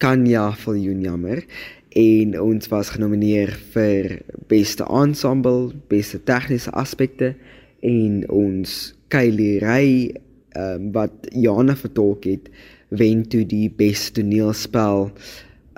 Kanya 0.00 0.50
Viljoen 0.56 1.00
jammer 1.00 1.44
en 1.90 2.36
ons 2.40 2.68
was 2.70 2.92
genomineer 2.94 3.50
vir 3.74 4.20
beste 4.48 4.84
ensemble, 4.86 5.72
beste 5.90 6.20
tegniese 6.22 6.70
aspekte 6.78 7.34
en 7.82 8.22
ons 8.30 8.76
Kylie 9.10 9.58
Ray 9.58 10.14
um, 10.56 10.92
wat 10.92 11.28
Jana 11.32 11.76
vertolk 11.76 12.24
het 12.24 12.50
wen 12.88 13.22
toe 13.28 13.44
die 13.46 13.68
beste 13.70 14.20
toneelspel 14.20 15.10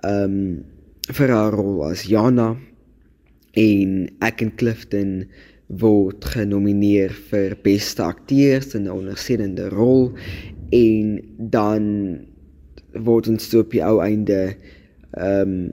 um 0.07 0.37
vir 1.13 1.33
haar 1.35 1.55
rol 1.59 1.83
as 1.89 2.05
Jana. 2.09 2.53
En 3.59 4.07
ek 4.25 4.45
en 4.45 4.53
Clifton 4.57 5.15
word 5.83 6.25
genomineer 6.35 7.13
vir 7.31 7.57
beste 7.65 8.05
akteurs 8.05 8.75
in 8.75 8.87
'n 8.87 8.93
ondersteunende 8.93 9.69
rol. 9.69 10.13
En 10.71 11.21
dan 11.39 11.85
word 12.93 13.29
ons 13.29 13.49
toe 13.49 13.61
op 13.61 13.71
die 13.71 13.85
ou 13.85 14.01
einde 14.01 14.55
um 15.19 15.73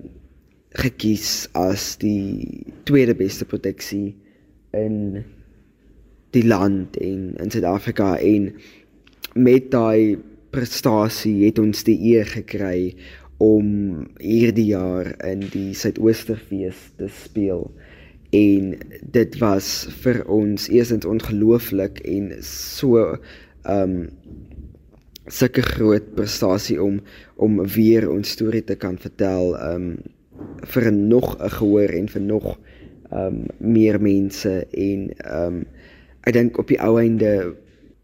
gekies 0.78 1.48
as 1.58 1.98
die 1.98 2.66
tweede 2.86 3.16
beste 3.16 3.46
produksie 3.46 4.16
in 4.72 5.24
die 6.32 6.46
land 6.46 6.98
en 6.98 7.34
in 7.42 7.52
Suid-Afrika. 7.52 8.18
En 8.18 8.54
met 9.34 9.72
daai 9.72 10.18
prestasie 10.54 11.46
het 11.46 11.60
ons 11.62 11.84
die 11.86 11.98
eer 12.14 12.26
gekry 12.26 12.96
om 13.40 13.68
hierdie 14.20 14.72
jaar 14.74 15.14
in 15.26 15.46
die 15.54 15.74
Suidoosterfees 15.78 16.80
te 17.00 17.08
speel. 17.22 17.70
En 18.36 18.76
dit 19.02 19.38
was 19.42 19.88
vir 20.04 20.22
ons 20.30 20.68
eersins 20.70 21.08
ongelooflik 21.08 22.02
en 22.06 22.32
so 22.46 23.18
um 23.70 23.96
sulke 25.30 25.62
groot 25.62 26.06
prestasie 26.18 26.80
om 26.82 27.00
om 27.38 27.60
weer 27.76 28.10
ons 28.10 28.32
storie 28.34 28.64
te 28.66 28.76
kan 28.76 28.98
vertel 28.98 29.54
um 29.62 29.92
vir 30.74 30.92
nog 30.92 31.38
'n 31.38 31.50
gehoor 31.50 31.90
en 31.90 32.08
vir 32.10 32.22
nog 32.22 32.58
ehm 33.12 33.26
um, 33.26 33.46
meer 33.58 34.02
mense. 34.02 34.68
En 34.72 35.10
ehm 35.18 35.46
um, 35.46 35.66
ek 36.22 36.34
dink 36.34 36.58
op 36.58 36.68
die 36.68 36.82
ou 36.82 37.00
einde 37.00 37.56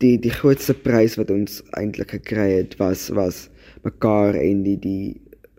die 0.05 0.15
die 0.21 0.33
grootste 0.33 0.75
prys 0.87 1.17
wat 1.19 1.31
ons 1.33 1.61
eintlik 1.79 2.15
gekry 2.19 2.49
het 2.59 2.77
was 2.81 3.07
was 3.17 3.45
mekaar 3.87 4.37
en 4.39 4.63
die 4.65 4.77
die 4.81 5.15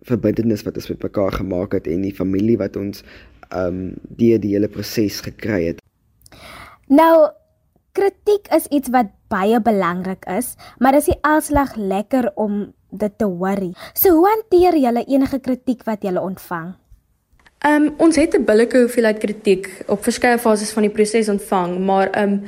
verbintenis 0.06 0.62
wat 0.66 0.78
ons 0.78 0.90
met 0.92 1.08
mekaar 1.08 1.34
gemaak 1.40 1.74
het 1.74 1.88
en 1.90 2.04
die 2.06 2.14
familie 2.14 2.58
wat 2.62 2.78
ons 2.78 3.02
ehm 3.50 3.66
um, 3.66 3.82
die 4.18 4.34
die 4.42 4.54
hele 4.54 4.70
proses 4.70 5.20
gekry 5.22 5.60
het. 5.70 5.82
Nou 6.90 7.28
kritiek 7.96 8.50
is 8.54 8.66
iets 8.74 8.90
wat 8.94 9.12
baie 9.32 9.58
belangrik 9.62 10.26
is, 10.30 10.54
maar 10.78 10.94
dis 10.94 11.08
nie 11.10 11.18
alslag 11.26 11.76
lekker 11.76 12.30
om 12.34 12.66
dit 12.90 13.14
te 13.18 13.26
worry. 13.26 13.72
So 13.94 14.14
hoe 14.18 14.28
hanteer 14.28 14.76
julle 14.78 15.04
enige 15.06 15.40
kritiek 15.42 15.86
wat 15.88 16.04
julle 16.06 16.22
ontvang? 16.22 16.74
Ehm 17.66 17.88
um, 17.88 17.94
ons 17.98 18.16
het 18.16 18.36
'n 18.36 18.44
billike 18.44 18.78
hoeveelheid 18.78 19.18
kritiek 19.18 19.68
op 19.86 20.02
verskeie 20.02 20.38
fases 20.38 20.72
van 20.72 20.82
die 20.82 20.92
proses 20.92 21.28
ontvang, 21.28 21.78
maar 21.78 22.10
ehm 22.10 22.32
um, 22.32 22.42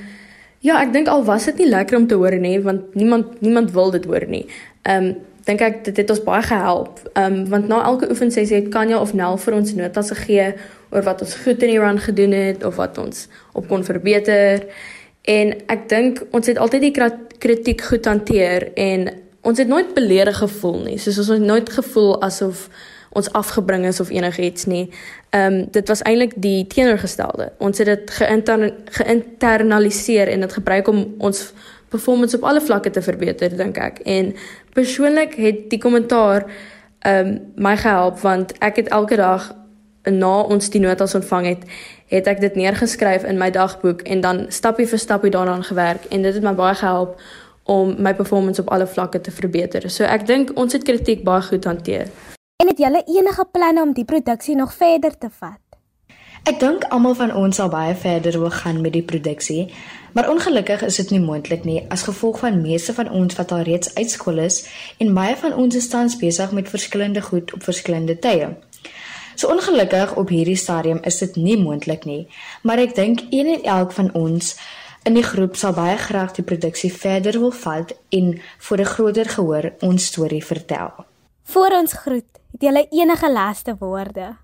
ja, 0.61 0.81
ek 0.83 0.93
dink 0.93 1.09
al 1.09 1.25
was 1.25 1.45
dit 1.51 1.63
nie 1.63 1.71
lekker 1.71 1.97
om 1.97 2.07
te 2.07 2.19
hoor 2.19 2.37
nie, 2.41 2.59
want 2.63 2.95
niemand 2.99 3.41
niemand 3.41 3.73
wil 3.77 3.91
dit 3.95 4.05
hoor 4.05 4.27
nie. 4.29 4.47
Ehm 4.83 5.11
um, 5.11 5.17
dink 5.49 5.63
ek 5.65 5.79
dit 5.87 5.97
het 5.97 6.11
ons 6.13 6.21
baie 6.27 6.43
gehelp. 6.45 6.99
Ehm 7.15 7.39
um, 7.39 7.47
want 7.49 7.69
na 7.69 7.81
elke 7.85 8.11
oefensessie 8.11 8.57
het 8.57 8.69
Kanya 8.75 9.01
of 9.01 9.15
Nel 9.15 9.39
vir 9.41 9.55
ons 9.57 9.73
notas 9.75 10.13
gegee 10.13 10.51
oor 10.91 11.05
wat 11.07 11.23
ons 11.25 11.35
goed 11.45 11.63
in 11.63 11.73
die 11.73 11.81
run 11.81 12.01
gedoen 12.01 12.35
het 12.37 12.65
of 12.65 12.77
wat 12.77 12.99
ons 12.99 13.29
op 13.53 13.69
kon 13.69 13.85
verbeter. 13.85 14.67
En 15.29 15.55
ek 15.69 15.89
dink 15.89 16.23
ons 16.33 16.47
het 16.47 16.59
altyd 16.59 16.89
die 16.89 17.09
kritiek 17.39 17.83
goed 17.85 18.05
hanteer 18.09 18.71
en 18.75 19.09
ons 19.41 19.59
het 19.59 19.69
nooit 19.69 19.95
beledig 19.95 20.37
gevoel 20.37 20.79
nie. 20.85 20.99
Soos 20.99 21.19
ons 21.19 21.35
het 21.37 21.45
nooit 21.45 21.71
gevoel 21.71 22.17
asof 22.25 22.69
ons 23.17 23.33
afgebring 23.33 23.87
is 23.89 24.01
of 24.01 24.11
enigiets 24.13 24.67
nie. 24.69 24.89
Ehm 25.31 25.53
um, 25.53 25.67
dit 25.71 25.89
was 25.89 26.03
eintlik 26.03 26.33
die 26.37 26.67
teenoorgestelde. 26.67 27.53
Ons 27.59 27.79
het 27.79 27.87
dit 27.87 28.11
geïnter 28.11 28.75
geïnternaliseer 28.85 30.29
en 30.29 30.41
dit 30.41 30.53
gebruik 30.53 30.89
om 30.89 31.15
ons 31.19 31.53
performance 31.89 32.37
op 32.37 32.43
alle 32.43 32.61
vlakke 32.61 32.91
te 32.91 33.03
verbeter, 33.03 33.57
dink 33.57 33.77
ek. 33.77 33.99
En 33.99 34.35
persoonlik 34.73 35.35
het 35.35 35.71
die 35.71 35.79
kommentaar 35.79 36.47
ehm 36.99 37.27
um, 37.27 37.41
my 37.55 37.77
gehelp 37.77 38.21
want 38.21 38.53
ek 38.59 38.77
het 38.77 38.89
elke 38.89 39.17
dag 39.17 39.55
na 40.11 40.41
ons 40.41 40.71
die 40.71 40.81
notas 40.81 41.15
ontvang 41.15 41.47
het, 41.47 41.63
het 42.07 42.27
ek 42.27 42.41
dit 42.41 42.55
neergeskryf 42.55 43.25
in 43.29 43.39
my 43.39 43.51
dagboek 43.51 44.01
en 44.03 44.21
dan 44.21 44.47
stappie 44.49 44.87
vir 44.87 44.99
stappie 44.99 45.31
daaraan 45.31 45.65
gewerk 45.65 46.09
en 46.09 46.23
dit 46.23 46.35
het 46.35 46.43
my 46.43 46.55
baie 46.55 46.75
gehelp 46.75 47.21
om 47.69 47.95
my 47.99 48.15
performance 48.15 48.61
op 48.61 48.71
alle 48.73 48.87
vlakke 48.87 49.21
te 49.21 49.31
verbeter. 49.31 49.91
So 49.91 50.05
ek 50.05 50.27
dink 50.27 50.57
ons 50.57 50.73
het 50.73 50.89
kritiek 50.89 51.25
baie 51.25 51.43
goed 51.43 51.65
hanteer. 51.65 52.09
En 52.63 52.67
het 52.67 52.79
julle 52.79 53.03
enige 53.07 53.45
planne 53.53 53.83
om 53.83 53.93
die 53.95 54.05
produksie 54.05 54.57
nog 54.57 54.73
verder 54.75 55.19
te 55.19 55.29
vat? 55.31 55.61
Ek 56.43 56.57
dink 56.59 56.89
almal 56.91 57.15
van 57.15 57.31
ons 57.39 57.59
sal 57.61 57.69
baie 57.71 57.93
verder 57.95 58.35
wil 58.43 58.51
gaan 58.51 58.81
met 58.83 58.97
die 58.97 59.03
produksie, 59.07 59.69
maar 60.17 60.27
ongelukkig 60.33 60.81
is 60.89 60.97
dit 60.99 61.13
nie 61.15 61.21
moontlik 61.23 61.63
nie 61.69 61.85
as 61.95 62.03
gevolg 62.09 62.41
van 62.43 62.57
meeste 62.59 62.95
van 62.97 63.13
ons 63.15 63.37
wat 63.39 63.55
al 63.55 63.63
reeds 63.69 63.93
uit 63.95 64.11
skool 64.11 64.41
is 64.43 64.57
en 64.99 65.15
baie 65.15 65.37
van 65.39 65.55
ons 65.55 65.79
is 65.79 65.87
tans 65.93 66.17
besig 66.19 66.51
met 66.59 66.73
verskillende 66.73 67.23
goed 67.23 67.55
op 67.55 67.63
verskillende 67.63 68.17
tye. 68.27 68.49
So 69.39 69.53
ongelukkig 69.55 70.17
op 70.19 70.33
hierdie 70.35 70.59
stadium 70.59 70.99
is 71.07 71.21
dit 71.23 71.37
nie 71.39 71.55
moontlik 71.63 72.09
nie, 72.11 72.25
maar 72.67 72.83
ek 72.83 72.97
dink 72.97 73.23
een 73.31 73.53
en 73.53 73.69
elk 73.77 73.95
van 74.01 74.11
ons 74.19 74.57
in 75.07 75.15
die 75.15 75.27
groep 75.29 75.55
sal 75.55 75.79
baie 75.79 75.95
graag 76.09 76.35
die 76.35 76.47
produksie 76.51 76.91
verder 76.91 77.39
wil 77.39 77.55
vat 77.55 77.95
en 78.11 78.35
vir 78.71 78.81
'n 78.81 78.93
groter 78.97 79.31
gehoor 79.37 79.71
ons 79.79 80.11
storie 80.11 80.43
vertel. 80.45 81.07
Voor 81.49 81.73
ons 81.73 81.93
groet, 81.93 82.38
het 82.53 82.63
jy 82.63 82.87
enige 82.91 83.33
laaste 83.33 83.77
woorde? 83.79 84.37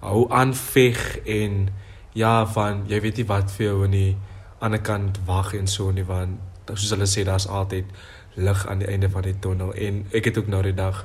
Hou 0.00 0.26
aan 0.30 0.54
veg 0.54 1.18
en 1.26 1.68
ja, 2.12 2.46
van 2.46 2.84
jy 2.90 3.00
weet 3.00 3.22
nie 3.22 3.28
wat 3.28 3.52
vir 3.56 3.66
jou 3.66 3.84
aan 3.84 3.96
die 3.96 4.16
ander 4.62 4.80
kant 4.80 5.18
wag 5.26 5.54
en 5.58 5.66
so 5.66 5.90
nie 5.90 6.04
want 6.06 6.38
soos 6.70 6.92
hulle 6.94 7.08
sê 7.10 7.24
daar's 7.26 7.48
altyd 7.50 7.88
lig 8.34 8.66
aan 8.66 8.82
die 8.82 8.88
einde 8.88 9.10
van 9.10 9.26
die 9.26 9.36
tonnel 9.44 9.74
en 9.74 10.04
ek 10.14 10.30
het 10.30 10.38
ook 10.38 10.48
nou 10.48 10.62
die 10.62 10.74
dag 10.76 11.02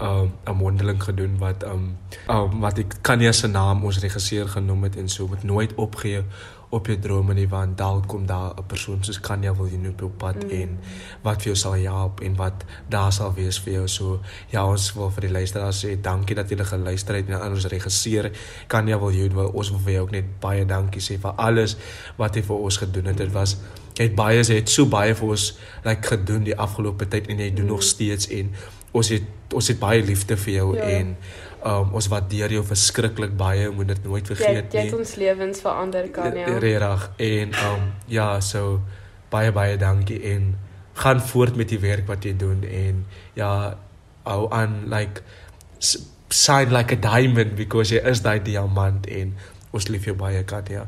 um, 0.00 0.32
'n 0.46 0.56
mondeling 0.56 1.02
gedoen 1.02 1.38
wat 1.38 1.64
um, 1.64 1.98
um 2.28 2.60
wat 2.60 2.78
ek 2.78 2.94
Kanye 3.02 3.32
se 3.32 3.48
naam 3.48 3.84
ons 3.84 3.98
regisseur 3.98 4.48
genoem 4.48 4.82
het 4.82 4.96
en 4.96 5.08
so 5.08 5.26
moet 5.26 5.42
nooit 5.42 5.74
opgee 5.74 6.24
op 6.72 6.86
jou 6.88 6.96
drome 7.04 7.34
nie 7.36 7.46
want 7.48 7.76
dalk 7.76 8.06
kom 8.08 8.24
daar 8.26 8.54
'n 8.56 8.64
persoon 8.66 9.04
soos 9.04 9.20
Kanye 9.20 9.52
wil 9.56 9.66
jy 9.68 9.76
nou 9.76 9.92
op 10.02 10.18
pad 10.18 10.36
mm. 10.44 10.50
en 10.50 10.78
wat 11.22 11.42
vir 11.42 11.52
jou 11.52 11.56
sal 11.56 11.72
help 11.72 12.20
en 12.20 12.36
wat 12.36 12.64
daar 12.88 13.12
sal 13.12 13.34
wees 13.34 13.58
vir 13.60 13.72
jou 13.72 13.88
so 13.88 14.20
ja 14.50 14.64
ons 14.66 14.94
wil 14.94 15.10
vir 15.10 15.20
die 15.20 15.32
luisteraars 15.32 15.84
sê 15.84 16.00
dankie 16.00 16.36
dat 16.36 16.48
julle 16.48 16.64
geluister 16.64 17.14
het 17.14 17.28
na 17.28 17.50
ons 17.50 17.66
regisseur 17.66 18.30
Kanye 18.66 18.98
wil 18.98 19.10
jy 19.10 19.28
wil 19.28 19.50
ons 19.54 19.70
wil 19.70 19.80
vir 19.84 19.92
jou 19.92 20.02
ook 20.02 20.10
net 20.10 20.40
baie 20.40 20.64
dankie 20.64 21.00
sê 21.00 21.18
vir 21.18 21.32
alles 21.36 21.76
wat 22.16 22.36
jy 22.36 22.42
vir 22.42 22.56
ons 22.56 22.76
gedoen 22.76 23.06
het 23.06 23.16
dit 23.16 23.32
was 23.32 23.56
jy 23.98 24.04
het 24.04 24.14
baie 24.14 24.42
jy 24.42 24.54
het 24.54 24.68
so 24.68 24.86
baie 24.86 25.14
vir 25.14 25.28
ons 25.28 25.58
like 25.84 26.08
gedoen 26.08 26.44
die 26.44 26.56
afgelope 26.56 27.08
tyd 27.08 27.28
en 27.28 27.38
jy 27.38 27.50
doen 27.50 27.64
mm. 27.64 27.70
nog 27.70 27.82
steeds 27.82 28.28
en 28.28 28.50
ons 28.92 29.08
het 29.08 29.22
ons 29.52 29.68
het 29.68 29.78
baie 29.80 30.02
liefde 30.04 30.36
vir 30.36 30.54
jou 30.54 30.76
ja. 30.76 30.82
en 30.82 31.16
um, 31.66 31.94
ons 31.98 32.08
waardeer 32.12 32.52
jou 32.56 32.64
verskriklik 32.66 33.36
baie 33.38 33.70
moet 33.70 33.92
dit 33.92 34.04
nooit 34.04 34.26
vergeet 34.26 34.68
nie. 34.68 34.78
Jy 34.78 34.84
het 34.88 34.98
ons 34.98 35.14
lewens 35.20 35.62
verander 35.64 36.08
kan 36.14 36.36
ja. 36.36 36.58
Regtig 36.62 37.08
en 37.28 37.56
um, 37.68 37.88
ja, 38.10 38.28
so 38.40 38.80
baie 39.32 39.52
baie 39.54 39.78
dankie 39.80 40.20
en 40.32 40.52
gaan 41.02 41.22
voort 41.24 41.56
met 41.56 41.70
die 41.72 41.80
werk 41.80 42.06
wat 42.10 42.26
jy 42.28 42.34
doen 42.36 42.66
en 42.68 43.04
ja, 43.38 43.52
hou 44.28 44.46
aan 44.52 44.82
like 44.92 45.24
shine 46.32 46.72
like 46.72 46.92
a 46.92 47.00
diamond 47.00 47.56
because 47.56 47.94
jy 47.94 48.02
is 48.08 48.22
daai 48.24 48.40
diamant 48.44 49.06
en 49.08 49.32
ons 49.72 49.88
lief 49.88 50.06
jou 50.08 50.16
baie 50.16 50.42
Katja. 50.44 50.86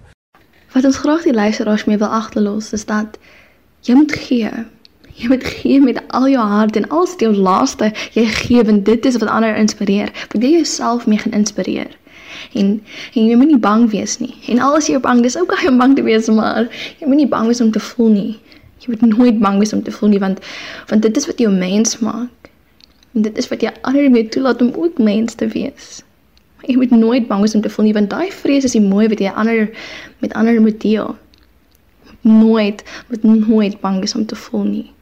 Wat 0.74 0.84
ons 0.84 1.00
graag 1.00 1.24
die 1.24 1.34
luisteraars 1.34 1.86
mee 1.88 1.98
wil 2.00 2.12
agterlos 2.12 2.72
is 2.76 2.84
dat 2.88 3.18
jy 3.86 3.96
moet 3.96 4.12
gee 4.12 4.50
Jy 5.14 5.28
moet 5.30 5.44
gee 5.46 5.80
met 5.80 6.00
al 6.08 6.28
jou 6.28 6.42
hart 6.42 6.76
en 6.76 6.88
al 6.88 7.06
jou 7.18 7.30
laaste 7.34 7.92
jy 8.12 8.24
gee 8.26 8.62
want 8.66 8.84
dit 8.84 9.06
is 9.06 9.18
wat 9.22 9.28
ander 9.30 9.56
inspireer. 9.56 10.10
Want 10.32 10.42
jy 10.42 10.50
jouself 10.50 11.06
mee 11.06 11.18
gaan 11.18 11.32
inspireer. 11.32 11.92
En, 12.52 12.82
en 13.14 13.26
jy 13.26 13.36
moet 13.38 13.46
nie 13.52 13.58
bang 13.58 13.86
wees 13.90 14.18
nie. 14.18 14.34
En 14.50 14.58
al 14.58 14.76
is 14.76 14.88
jy 14.90 14.98
bang, 15.00 15.22
dis 15.22 15.38
ook 15.38 15.52
al 15.54 15.62
jy 15.62 15.74
bang 15.78 15.94
te 15.96 16.02
wees 16.02 16.26
maar 16.26 16.66
jy 16.98 17.06
moet 17.06 17.22
nie 17.22 17.30
bang 17.30 17.46
wees 17.46 17.62
om 17.62 17.70
te 17.70 17.82
voel 17.82 18.10
nie. 18.14 18.32
Jy 18.82 18.94
moet 18.94 19.04
nooit 19.16 19.38
bang 19.40 19.60
wees 19.62 19.72
om 19.72 19.82
te 19.82 19.94
voel 19.94 20.16
nie 20.16 20.22
want 20.22 20.42
want 20.90 21.06
dit 21.06 21.16
is 21.16 21.28
wat 21.30 21.38
jou 21.38 21.52
mens 21.52 21.98
maak. 22.02 22.50
En 23.14 23.22
dit 23.22 23.38
is 23.38 23.48
wat 23.48 23.62
jy 23.62 23.70
ander 23.86 24.10
mee 24.10 24.28
toelaat 24.28 24.62
om 24.62 24.72
ook 24.74 24.98
mens 24.98 25.38
te 25.38 25.46
wees. 25.54 26.00
Maar 26.58 26.72
jy 26.72 26.76
moet 26.80 26.96
nooit 26.98 27.28
bang 27.30 27.44
wees 27.46 27.54
om 27.54 27.62
te 27.62 27.70
voel 27.70 27.86
nie 27.90 27.94
want 27.94 28.10
daai 28.10 28.32
vrees 28.34 28.66
is 28.66 28.74
die 28.74 28.82
mooi 28.82 29.06
wat 29.12 29.22
jy 29.22 29.30
ander 29.30 29.70
met 30.24 30.34
ander 30.34 30.58
moet 30.60 30.80
deel. 30.82 31.14
Nooit, 32.24 32.82
moet 33.08 33.24
nooit 33.46 33.80
bang 33.80 34.02
wees 34.02 34.14
om 34.18 34.26
te 34.26 34.36
voel 34.36 34.64
nie. 34.64 34.93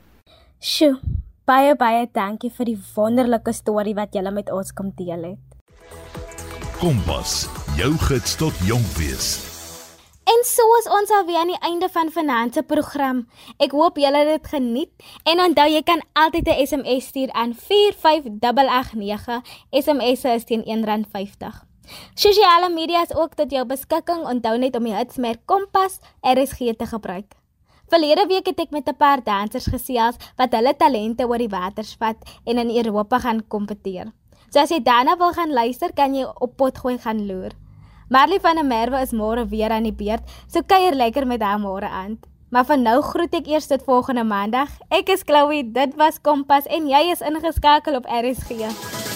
Sjoe, 0.62 0.94
baie 1.42 1.72
baie 1.74 2.04
dankie 2.14 2.46
vir 2.54 2.68
die 2.68 2.76
wonderlike 2.94 3.50
storie 3.50 3.96
wat 3.98 4.12
julle 4.14 4.30
met 4.30 4.46
ons 4.54 4.68
kom 4.78 4.92
deel 4.94 5.24
het. 5.32 5.42
Kompas, 6.76 7.50
jou 7.74 7.90
gids 8.04 8.36
tot 8.38 8.54
jonk 8.68 8.86
wees. 8.94 9.32
En 10.22 10.46
so 10.46 10.62
is 10.78 10.86
ons 11.00 11.10
alweer 11.18 11.40
aan 11.40 11.50
die 11.50 11.58
einde 11.66 11.88
van 11.90 12.14
vanaand 12.14 12.54
se 12.54 12.62
program. 12.62 13.24
Ek 13.58 13.74
hoop 13.74 13.98
julle 13.98 14.22
het 14.22 14.30
dit 14.36 14.46
geniet 14.54 14.94
en 15.26 15.42
onthou 15.48 15.66
jy 15.66 15.82
kan 15.82 15.98
altyd 16.14 16.46
'n 16.46 16.62
SMS 16.62 17.10
stuur 17.10 17.34
aan 17.34 17.58
45889. 17.58 19.42
SMS 19.74 20.24
is 20.24 20.44
teen 20.46 20.62
R1.50. 20.62 21.66
Sosiale 22.14 22.70
media 22.70 23.02
is 23.02 23.14
ook 23.14 23.34
tot 23.34 23.50
jou 23.50 23.66
beskikking. 23.66 24.26
Onthou 24.30 24.58
net 24.58 24.76
om 24.76 24.84
die 24.84 24.94
hitsmerk 24.94 25.40
Kompas 25.44 25.98
RSG 26.22 26.58
te 26.78 26.86
gebruik. 26.86 27.41
Verlede 27.92 28.24
week 28.24 28.46
het 28.48 28.60
ek 28.62 28.70
met 28.72 28.88
'n 28.88 28.96
paar 28.96 29.20
dansers 29.20 29.66
gesels 29.68 30.16
wat 30.36 30.54
hulle 30.56 30.72
talente 30.76 31.26
oor 31.28 31.36
die 31.36 31.52
water 31.52 31.84
spat 31.84 32.16
en 32.46 32.58
in 32.58 32.70
Europa 32.70 33.18
gaan 33.18 33.48
kompeteer. 33.48 34.06
So 34.50 34.60
as 34.60 34.70
jy 34.70 34.80
daarna 34.80 35.16
wil 35.18 35.32
gaan 35.32 35.52
luister, 35.52 35.92
kan 35.92 36.14
jy 36.14 36.24
op 36.40 36.56
Potgooi 36.56 36.98
gaan 36.98 37.26
loer. 37.26 37.52
Marley 38.08 38.40
van 38.40 38.56
der 38.56 38.64
Merwe 38.64 39.00
is 39.02 39.12
môre 39.12 39.46
weer 39.48 39.70
aan 39.70 39.82
die 39.82 39.92
beurt, 39.92 40.24
so 40.48 40.62
kuier 40.62 40.94
lekker 40.94 41.26
met 41.26 41.42
haar 41.42 41.58
môre 41.58 41.88
aand. 41.88 42.26
Maar 42.50 42.64
vir 42.64 42.78
nou 42.78 43.02
groet 43.02 43.34
ek 43.34 43.46
eers 43.46 43.66
tot 43.66 43.84
volgende 43.84 44.24
maandag. 44.24 44.68
Ek 44.88 45.08
is 45.08 45.22
Chloe, 45.22 45.62
dit 45.72 45.94
was 45.96 46.20
Kompas 46.20 46.64
en 46.64 46.88
jy 46.88 47.10
is 47.12 47.20
ingeskakel 47.20 47.96
op 47.96 48.06
RSG. 48.06 49.11